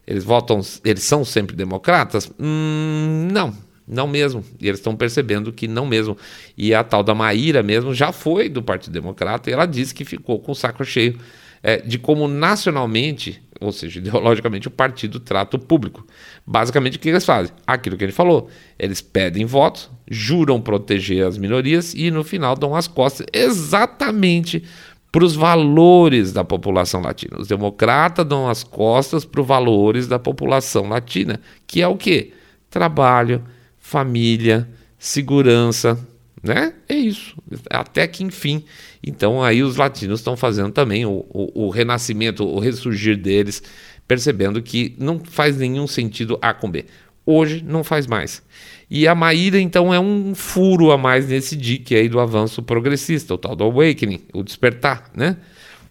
Eles 0.07 0.25
votam, 0.25 0.61
eles 0.83 1.05
são 1.05 1.27
sempre 1.27 1.55
democratas? 1.55 2.33
Hum, 2.41 3.29
não, 3.31 3.55
não 3.87 4.09
mesmo. 4.09 4.43
E 4.59 4.67
eles 4.67 4.81
estão 4.81 4.97
percebendo 4.97 5.53
que 5.53 5.69
não 5.69 5.85
mesmo. 5.87 6.17
E 6.57 6.75
a 6.75 6.83
tal 6.83 7.03
da 7.03 7.15
Maíra 7.15 7.63
mesmo 7.63 7.93
já 7.95 8.13
foi 8.13 8.49
do 8.49 8.63
Partido 8.63 8.95
Democrata 8.95 9.51
e 9.51 9.53
ela 9.53 9.67
disse 9.67 9.95
que 9.95 10.07
ficou 10.07 10.41
com 10.41 10.53
o 10.53 10.55
saco 10.55 10.85
cheio 10.85 11.19
é, 11.63 11.77
de 11.79 11.99
como 11.99 12.27
nacionalmente, 12.27 13.43
ou 13.61 13.71
seja, 13.71 14.01
ideologicamente, 14.01 14.69
o 14.69 14.71
partido 14.71 15.21
trata 15.21 15.57
o 15.57 15.61
público. 15.61 16.05
Basicamente, 16.47 16.97
o 16.97 17.01
que 17.01 17.09
eles 17.09 17.25
fazem? 17.25 17.55
Aquilo 17.67 17.97
que 17.97 18.05
ele 18.05 18.13
falou. 18.13 18.49
Eles 18.79 19.01
pedem 19.01 19.45
votos, 19.45 19.91
juram 20.11 20.61
proteger 20.61 21.27
as 21.27 21.39
minorias 21.39 21.95
e 21.95 22.11
no 22.11 22.25
final 22.25 22.57
dão 22.57 22.75
as 22.75 22.89
costas 22.89 23.27
exatamente 23.33 24.65
para 25.13 25.25
os 25.25 25.37
valores 25.37 26.33
da 26.33 26.43
população 26.43 27.03
latina. 27.03 27.37
Os 27.39 27.47
democratas 27.47 28.27
dão 28.27 28.49
as 28.49 28.65
costas 28.65 29.25
para 29.27 29.43
os 29.43 29.47
valores 29.47 30.09
da 30.09 30.19
população 30.19 30.89
latina, 30.89 31.39
que 31.67 31.83
é 31.83 31.87
o 31.87 31.97
quê? 31.97 32.33
Trabalho, 32.71 33.45
família, 33.79 34.67
segurança, 34.99 35.99
né? 36.43 36.75
É 36.89 36.95
isso. 36.95 37.37
Até 37.71 38.07
que 38.07 38.25
enfim. 38.25 38.65
Então 39.03 39.43
aí 39.43 39.63
os 39.63 39.77
latinos 39.77 40.21
estão 40.21 40.37
fazendo 40.37 40.73
também 40.73 41.07
o, 41.07 41.25
o, 41.29 41.67
o, 41.67 41.71
renascimento, 41.71 42.45
o 42.45 42.59
ressurgir 42.59 43.17
deles, 43.17 43.63
percebendo 44.09 44.61
que 44.61 44.95
não 44.99 45.21
faz 45.21 45.57
nenhum 45.57 45.87
sentido 45.87 46.39
A 46.43 46.53
com 46.53 46.71
B. 46.71 46.87
Hoje 47.25 47.65
não 47.67 47.85
faz 47.85 48.07
mais. 48.07 48.43
E 48.91 49.09
a 49.09 49.15
Maíra, 49.15 49.59
então, 49.59 49.95
é 49.95 49.99
um 49.99 50.35
furo 50.35 50.91
a 50.91 50.99
mais 50.99 51.29
nesse 51.29 51.57
dique 51.57 51.95
aí 51.95 52.09
do 52.11 52.21
avanço 52.21 52.63
progressista, 52.63 53.33
o 53.33 53.39
tal 53.39 53.57
do 53.57 53.65
awakening, 53.65 54.21
o 54.35 54.43
despertar, 54.43 55.11
né? 55.17 55.39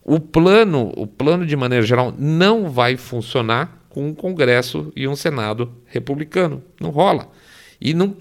O 0.03 0.19
plano, 0.19 0.91
o 0.95 1.07
plano 1.07 1.45
de 1.45 1.55
maneira 1.55 1.83
geral, 1.83 2.13
não 2.15 2.69
vai 2.69 2.97
funcionar 2.97 3.85
com 3.89 4.07
um 4.07 4.13
Congresso 4.13 4.91
e 4.95 5.07
um 5.07 5.15
Senado 5.15 5.71
republicano. 5.85 6.61
Não 6.79 6.89
rola. 6.89 7.27
E, 7.81 7.93
não, 7.93 8.15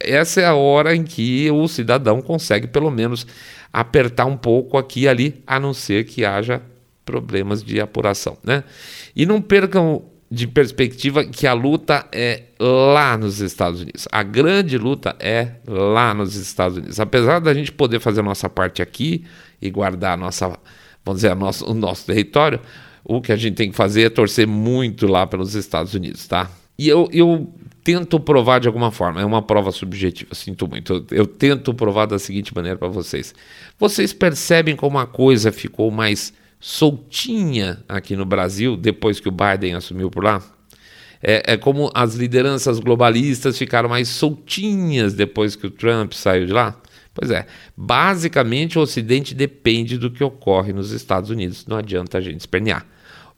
essa 0.00 0.42
é 0.42 0.44
a 0.44 0.54
hora 0.54 0.94
em 0.94 1.02
que 1.02 1.50
o 1.50 1.66
cidadão 1.66 2.20
consegue, 2.20 2.66
pelo 2.66 2.90
menos, 2.90 3.26
apertar 3.72 4.26
um 4.26 4.36
pouco 4.36 4.76
aqui 4.76 5.00
e 5.00 5.08
ali, 5.08 5.42
a 5.46 5.58
não 5.58 5.72
ser 5.72 6.04
que 6.04 6.24
haja 6.24 6.60
problemas 7.06 7.62
de 7.64 7.80
apuração. 7.80 8.36
Né? 8.44 8.62
E 9.16 9.24
não 9.24 9.40
percam 9.40 10.02
de 10.30 10.46
perspectiva 10.46 11.24
que 11.24 11.46
a 11.46 11.54
luta 11.54 12.06
é 12.12 12.42
lá 12.60 13.16
nos 13.16 13.40
Estados 13.40 13.80
Unidos. 13.80 14.06
A 14.12 14.22
grande 14.22 14.76
luta 14.76 15.16
é 15.18 15.52
lá 15.66 16.12
nos 16.12 16.36
Estados 16.36 16.76
Unidos. 16.76 17.00
Apesar 17.00 17.38
da 17.38 17.54
gente 17.54 17.72
poder 17.72 17.98
fazer 17.98 18.20
a 18.20 18.24
nossa 18.24 18.48
parte 18.50 18.82
aqui 18.82 19.24
e 19.60 19.70
guardar 19.70 20.12
a 20.12 20.16
nossa, 20.18 20.48
vamos 21.02 21.22
dizer, 21.22 21.32
a 21.32 21.34
nosso, 21.34 21.64
o 21.64 21.72
nosso 21.72 22.04
território, 22.04 22.60
o 23.02 23.22
que 23.22 23.32
a 23.32 23.36
gente 23.36 23.54
tem 23.54 23.70
que 23.70 23.76
fazer 23.76 24.02
é 24.02 24.10
torcer 24.10 24.46
muito 24.46 25.06
lá 25.06 25.26
pelos 25.26 25.54
Estados 25.54 25.94
Unidos, 25.94 26.26
tá? 26.26 26.50
E 26.78 26.86
eu, 26.86 27.08
eu 27.10 27.50
tento 27.82 28.18
provar 28.20 28.60
de 28.60 28.68
alguma 28.68 28.90
forma, 28.90 29.20
é 29.20 29.24
uma 29.24 29.42
prova 29.42 29.70
subjetiva, 29.70 30.34
sinto 30.34 30.68
muito. 30.68 31.06
Eu, 31.10 31.26
tento 31.26 31.72
provar 31.72 32.06
da 32.06 32.18
seguinte 32.18 32.54
maneira 32.54 32.78
para 32.78 32.88
vocês. 32.88 33.34
Vocês 33.78 34.12
percebem 34.12 34.76
como 34.76 34.98
a 34.98 35.06
coisa 35.06 35.50
ficou 35.52 35.90
mais 35.90 36.32
soltinha 36.60 37.82
aqui 37.88 38.16
no 38.16 38.24
Brasil 38.24 38.76
depois 38.76 39.20
que 39.20 39.28
o 39.28 39.32
Biden 39.32 39.74
assumiu 39.74 40.10
por 40.10 40.24
lá? 40.24 40.42
É, 41.22 41.54
é, 41.54 41.56
como 41.56 41.90
as 41.94 42.14
lideranças 42.14 42.78
globalistas 42.78 43.58
ficaram 43.58 43.88
mais 43.88 44.08
soltinhas 44.08 45.14
depois 45.14 45.56
que 45.56 45.66
o 45.66 45.70
Trump 45.70 46.12
saiu 46.12 46.46
de 46.46 46.52
lá? 46.52 46.80
Pois 47.12 47.32
é, 47.32 47.46
basicamente 47.76 48.78
o 48.78 48.82
Ocidente 48.82 49.34
depende 49.34 49.98
do 49.98 50.10
que 50.10 50.22
ocorre 50.22 50.72
nos 50.72 50.92
Estados 50.92 51.30
Unidos, 51.30 51.66
não 51.66 51.76
adianta 51.76 52.18
a 52.18 52.20
gente 52.20 52.38
espernear. 52.40 52.86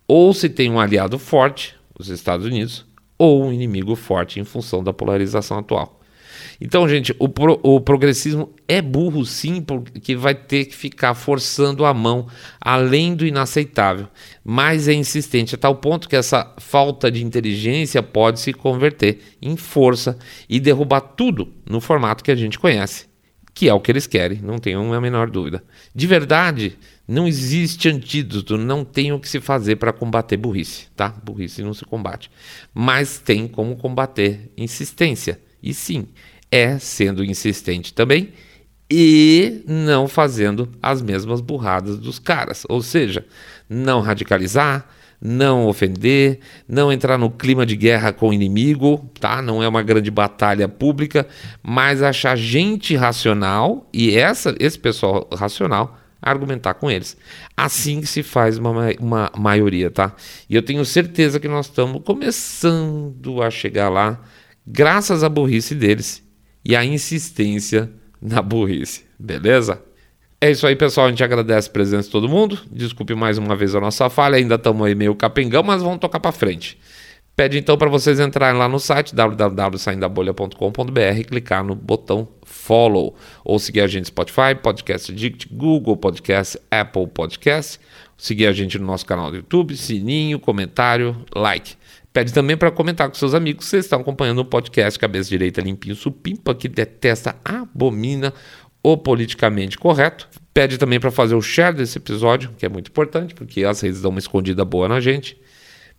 Ou 0.07 0.35
se 0.35 0.51
tem 0.51 0.71
um 0.71 0.79
aliado 0.79 1.19
forte, 1.19 1.75
os 1.99 2.09
Estados 2.09 2.45
Unidos, 2.45 2.85
ou 3.21 3.45
um 3.45 3.53
inimigo 3.53 3.95
forte 3.95 4.41
em 4.41 4.45
função 4.45 4.83
da 4.83 4.95
polarização 4.95 5.59
atual. 5.59 6.01
Então, 6.59 6.89
gente, 6.89 7.15
o, 7.19 7.29
pro, 7.29 7.61
o, 7.63 7.79
progressismo 7.79 8.51
é 8.67 8.81
burro 8.81 9.27
sim, 9.27 9.61
porque 9.61 10.17
vai 10.17 10.35
ter 10.35 10.65
que 10.65 10.75
ficar 10.75 11.13
forçando 11.13 11.85
a 11.85 11.93
mão 11.93 12.27
além 12.59 13.15
do 13.15 13.27
inaceitável, 13.27 14.09
mas 14.43 14.89
é 14.89 14.95
insistente 14.95 15.55
a 15.55 15.59
tal 15.59 15.77
ponto 15.77 16.09
que 16.09 16.17
essa 16.17 16.55
falta 16.59 17.11
de 17.11 17.23
inteligência 17.23 18.03
pode 18.03 18.41
se 18.41 18.55
converter 18.55 19.21
em 19.43 19.55
força 19.55 20.19
e 20.49 20.59
derrubar 20.59 21.03
tudo 21.03 21.53
no 21.69 21.79
formato 21.79 22.25
que 22.25 22.31
a 22.31 22.37
gente 22.37 22.59
conhece, 22.59 23.07
que 23.55 23.69
é 23.69 23.75
o 23.75 23.81
que 23.81 23.91
eles 23.91 24.07
querem, 24.07 24.39
não 24.43 24.59
tenho 24.59 24.93
a 24.93 25.01
menor 25.01 25.31
dúvida. 25.31 25.63
De 25.95 26.07
verdade, 26.07 26.79
não 27.07 27.27
existe 27.27 27.89
antídoto, 27.89 28.57
não 28.57 28.85
tem 28.85 29.13
o 29.13 29.19
que 29.19 29.29
se 29.29 29.41
fazer 29.41 29.77
para 29.77 29.93
combater 29.93 30.37
burrice, 30.37 30.87
tá? 30.95 31.09
Burrice 31.09 31.63
não 31.63 31.75
se 31.75 31.85
combate. 31.85 32.31
Mas 32.73 33.19
tem 33.19 33.49
como 33.49 33.77
combater 33.77 34.53
insistência. 34.57 35.41
E 35.63 35.75
sim, 35.75 36.09
é 36.51 36.79
sendo 36.79 37.25
insistente 37.25 37.93
também 37.93 38.33
e 38.91 39.63
não 39.67 40.09
fazendo 40.09 40.69
as 40.83 41.01
mesmas 41.01 41.41
burradas 41.41 41.99
dos 41.99 42.19
caras. 42.19 42.65
Ou 42.69 42.83
seja, 42.83 43.25
não 43.69 44.01
radicalizar, 44.01 44.89
não 45.21 45.67
ofender, 45.67 46.41
não 46.67 46.91
entrar 46.91 47.19
no 47.19 47.31
clima 47.31 47.67
de 47.67 47.77
guerra 47.77 48.13
com 48.13 48.31
o 48.31 48.33
inimigo, 48.33 49.11
tá? 49.21 49.43
Não 49.43 49.63
é 49.63 49.69
uma 49.69 49.83
grande 49.83 50.11
batalha 50.11 50.69
pública, 50.69 51.27
mas 51.63 52.03
achar 52.03 52.37
gente 52.37 52.97
racional 52.97 53.89
e 53.93 54.17
essa, 54.17 54.55
esse 54.59 54.79
pessoal 54.79 55.29
racional 55.37 55.99
argumentar 56.23 56.75
com 56.75 56.91
eles. 56.91 57.17
Assim 57.57 58.01
que 58.01 58.07
se 58.07 58.23
faz 58.23 58.59
uma, 58.59 58.91
uma 58.99 59.31
maioria, 59.37 59.91
tá? 59.91 60.15
E 60.49 60.55
eu 60.55 60.63
tenho 60.63 60.85
certeza 60.85 61.41
que 61.41 61.49
nós 61.49 61.67
estamos 61.67 62.03
começando 62.05 63.43
a 63.43 63.51
chegar 63.51 63.89
lá, 63.89 64.21
graças 64.67 65.23
à 65.23 65.29
burrice 65.29 65.75
deles 65.75 66.23
e 66.65 66.77
à 66.77 66.85
insistência 66.85 67.91
na 68.21 68.43
burrice, 68.43 69.05
beleza? 69.19 69.83
É 70.43 70.51
isso 70.51 70.67
aí, 70.67 70.75
pessoal. 70.75 71.07
A 71.07 71.11
gente 71.11 71.23
agradece 71.23 71.69
a 71.69 71.73
presença 71.73 72.05
de 72.05 72.13
todo 72.13 72.27
mundo. 72.27 72.59
Desculpe 72.73 73.15
mais 73.15 73.37
uma 73.37 73.55
vez 73.55 73.75
a 73.75 73.81
nossa 73.81 74.09
falha. 74.09 74.37
Ainda 74.37 74.55
estamos 74.55 74.87
aí 74.87 74.95
meio 74.95 75.15
capengão, 75.15 75.63
mas 75.63 75.83
vamos 75.83 75.99
tocar 75.99 76.19
para 76.19 76.33
frente. 76.33 76.79
Pede 77.37 77.59
então 77.59 77.77
para 77.77 77.91
vocês 77.91 78.19
entrarem 78.19 78.59
lá 78.59 78.67
no 78.69 78.79
site 78.79 79.15
www.saindabolha.com.br, 79.15 81.25
clicar 81.27 81.63
no 81.63 81.75
botão 81.75 82.27
follow 82.43 83.15
ou 83.45 83.59
seguir 83.59 83.83
a 83.83 83.87
gente 83.87 84.01
no 84.01 84.07
Spotify, 84.07 84.55
Podcast 84.63 85.13
Addict, 85.13 85.47
Google 85.51 85.97
Podcast, 85.97 86.59
Apple 86.71 87.07
Podcast, 87.07 87.79
seguir 88.17 88.47
a 88.47 88.53
gente 88.53 88.79
no 88.79 88.87
nosso 88.87 89.05
canal 89.07 89.31
do 89.31 89.37
YouTube, 89.37 89.77
sininho, 89.77 90.39
comentário, 90.39 91.17
like. 91.35 91.75
Pede 92.13 92.33
também 92.33 92.57
para 92.57 92.73
comentar 92.73 93.09
com 93.09 93.15
seus 93.15 93.35
amigos 93.35 93.65
que 93.65 93.71
vocês 93.71 93.85
estão 93.85 94.01
acompanhando 94.01 94.41
o 94.41 94.45
podcast 94.45 94.99
Cabeça 94.99 95.29
Direita 95.29 95.61
Limpinho 95.61 95.95
Supimpa, 95.95 96.55
que 96.55 96.69
detesta, 96.69 97.37
abomina 97.45 98.35
o 98.83 98.97
politicamente 98.97 99.79
correto. 99.79 100.29
Pede 100.53 100.79
também 100.79 100.99
para 100.99 101.11
fazer 101.11 101.35
o 101.35 101.43
share 101.43 101.77
desse 101.77 101.99
episódio, 101.99 102.51
que 102.59 102.67
é 102.67 102.69
muito 102.69 102.89
importante, 102.89 103.35
porque 103.35 103.65
as 103.65 103.81
redes 103.81 104.03
dão 104.03 104.11
uma 104.11 104.19
escondida 104.19 104.65
boa 104.65 104.89
na 104.89 105.01
gente. 105.01 105.41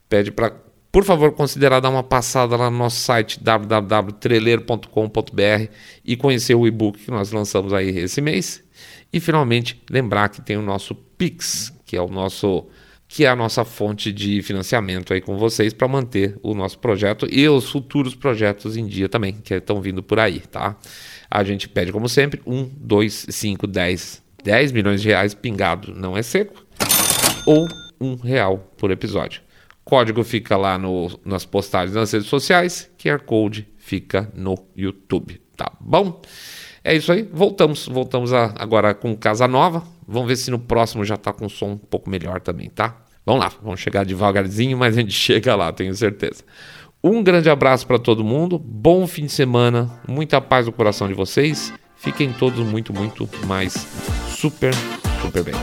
Pede 0.10 0.32
para, 0.32 0.54
por 0.92 1.06
favor, 1.06 1.32
considerar 1.32 1.80
dar 1.80 1.90
uma 1.90 2.04
passada 2.04 2.58
lá 2.58 2.70
no 2.70 2.78
nosso 2.78 2.98
site 2.98 3.42
www.treleiro.com.br 3.42 5.72
e 6.04 6.18
conhecer 6.18 6.56
o 6.56 6.68
e-book 6.68 7.00
que 7.00 7.12
nós 7.12 7.32
lançamos 7.32 7.74
aí 7.74 7.98
esse 7.98 8.20
mês. 8.20 8.62
E 9.14 9.20
finalmente 9.20 9.82
lembrar 9.90 10.30
que 10.30 10.42
tem 10.42 10.58
o 10.58 10.62
nosso 10.62 10.94
Pix, 10.94 11.74
que 11.86 11.96
é 11.96 12.02
o 12.02 12.08
nosso 12.08 12.68
que 13.14 13.26
é 13.26 13.28
a 13.28 13.36
nossa 13.36 13.66
fonte 13.66 14.10
de 14.10 14.42
financiamento 14.42 15.14
aí 15.14 15.20
com 15.20 15.38
vocês 15.38 15.74
para 15.74 15.86
manter 15.86 16.40
o 16.42 16.54
nosso 16.54 16.80
projeto 16.80 17.28
e 17.30 17.48
os 17.50 17.70
futuros 17.70 18.16
projetos 18.16 18.78
em 18.78 18.88
dia 18.88 19.10
também, 19.10 19.34
que 19.34 19.54
estão 19.54 19.82
vindo 19.82 20.02
por 20.02 20.18
aí, 20.18 20.40
tá? 20.40 20.78
A 21.30 21.44
gente 21.44 21.68
pede, 21.68 21.92
como 21.92 22.08
sempre, 22.08 22.42
um, 22.48 22.64
dois, 22.64 23.26
cinco, 23.30 23.68
dez, 23.68 24.24
dez 24.42 24.72
milhões 24.72 25.02
de 25.02 25.10
reais 25.10 25.34
pingado, 25.34 25.94
não 25.94 26.16
é 26.16 26.24
seco, 26.24 26.66
ou 27.46 27.68
um 28.00 28.16
real 28.16 28.72
por 28.78 28.92
episódio. 28.92 29.42
Código 29.84 30.24
fica 30.24 30.56
lá 30.56 30.78
no, 30.78 31.12
nas 31.26 31.44
postagens 31.44 31.94
nas 31.94 32.14
redes 32.14 32.30
sociais, 32.30 32.90
QR 32.98 33.20
Code 33.20 33.68
fica 33.78 34.32
no 34.34 34.56
YouTube, 34.74 35.42
tá 35.58 35.70
bom? 35.82 36.22
É 36.82 36.96
isso 36.96 37.12
aí, 37.12 37.24
voltamos, 37.24 37.88
voltamos 37.88 38.32
a, 38.32 38.54
agora 38.58 38.94
com 38.96 39.16
Casa 39.18 39.50
Nova. 39.50 39.84
Vamos 40.08 40.30
ver 40.30 40.38
se 40.38 40.50
no 40.50 40.58
próximo 40.58 41.04
já 41.04 41.18
tá 41.18 41.34
com 41.34 41.50
som 41.50 41.72
um 41.72 41.78
pouco 41.78 42.10
melhor 42.10 42.40
também, 42.40 42.70
tá? 42.70 43.01
Vamos 43.26 43.44
lá, 43.44 43.52
vamos 43.62 43.80
chegar 43.80 44.06
devagarzinho, 44.06 44.78
mas 44.78 44.98
a 44.98 45.02
gente 45.02 45.14
chega 45.14 45.56
lá, 45.56 45.72
tenho 45.72 45.94
certeza. 45.96 46.44
Um 47.04 47.24
grande 47.24 47.50
abraço 47.50 47.88
para 47.88 47.98
todo 47.98 48.24
mundo, 48.24 48.60
bom 48.60 49.08
fim 49.08 49.26
de 49.26 49.32
semana, 49.32 49.90
muita 50.08 50.40
paz 50.40 50.66
no 50.66 50.72
coração 50.72 51.08
de 51.08 51.14
vocês. 51.14 51.74
Fiquem 51.96 52.32
todos 52.34 52.60
muito, 52.66 52.94
muito 52.94 53.28
mais 53.46 53.74
super, 54.30 54.74
super 55.22 55.44
bem. 55.44 55.54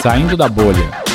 Saindo 0.00 0.36
da 0.36 0.48
bolha. 0.48 1.09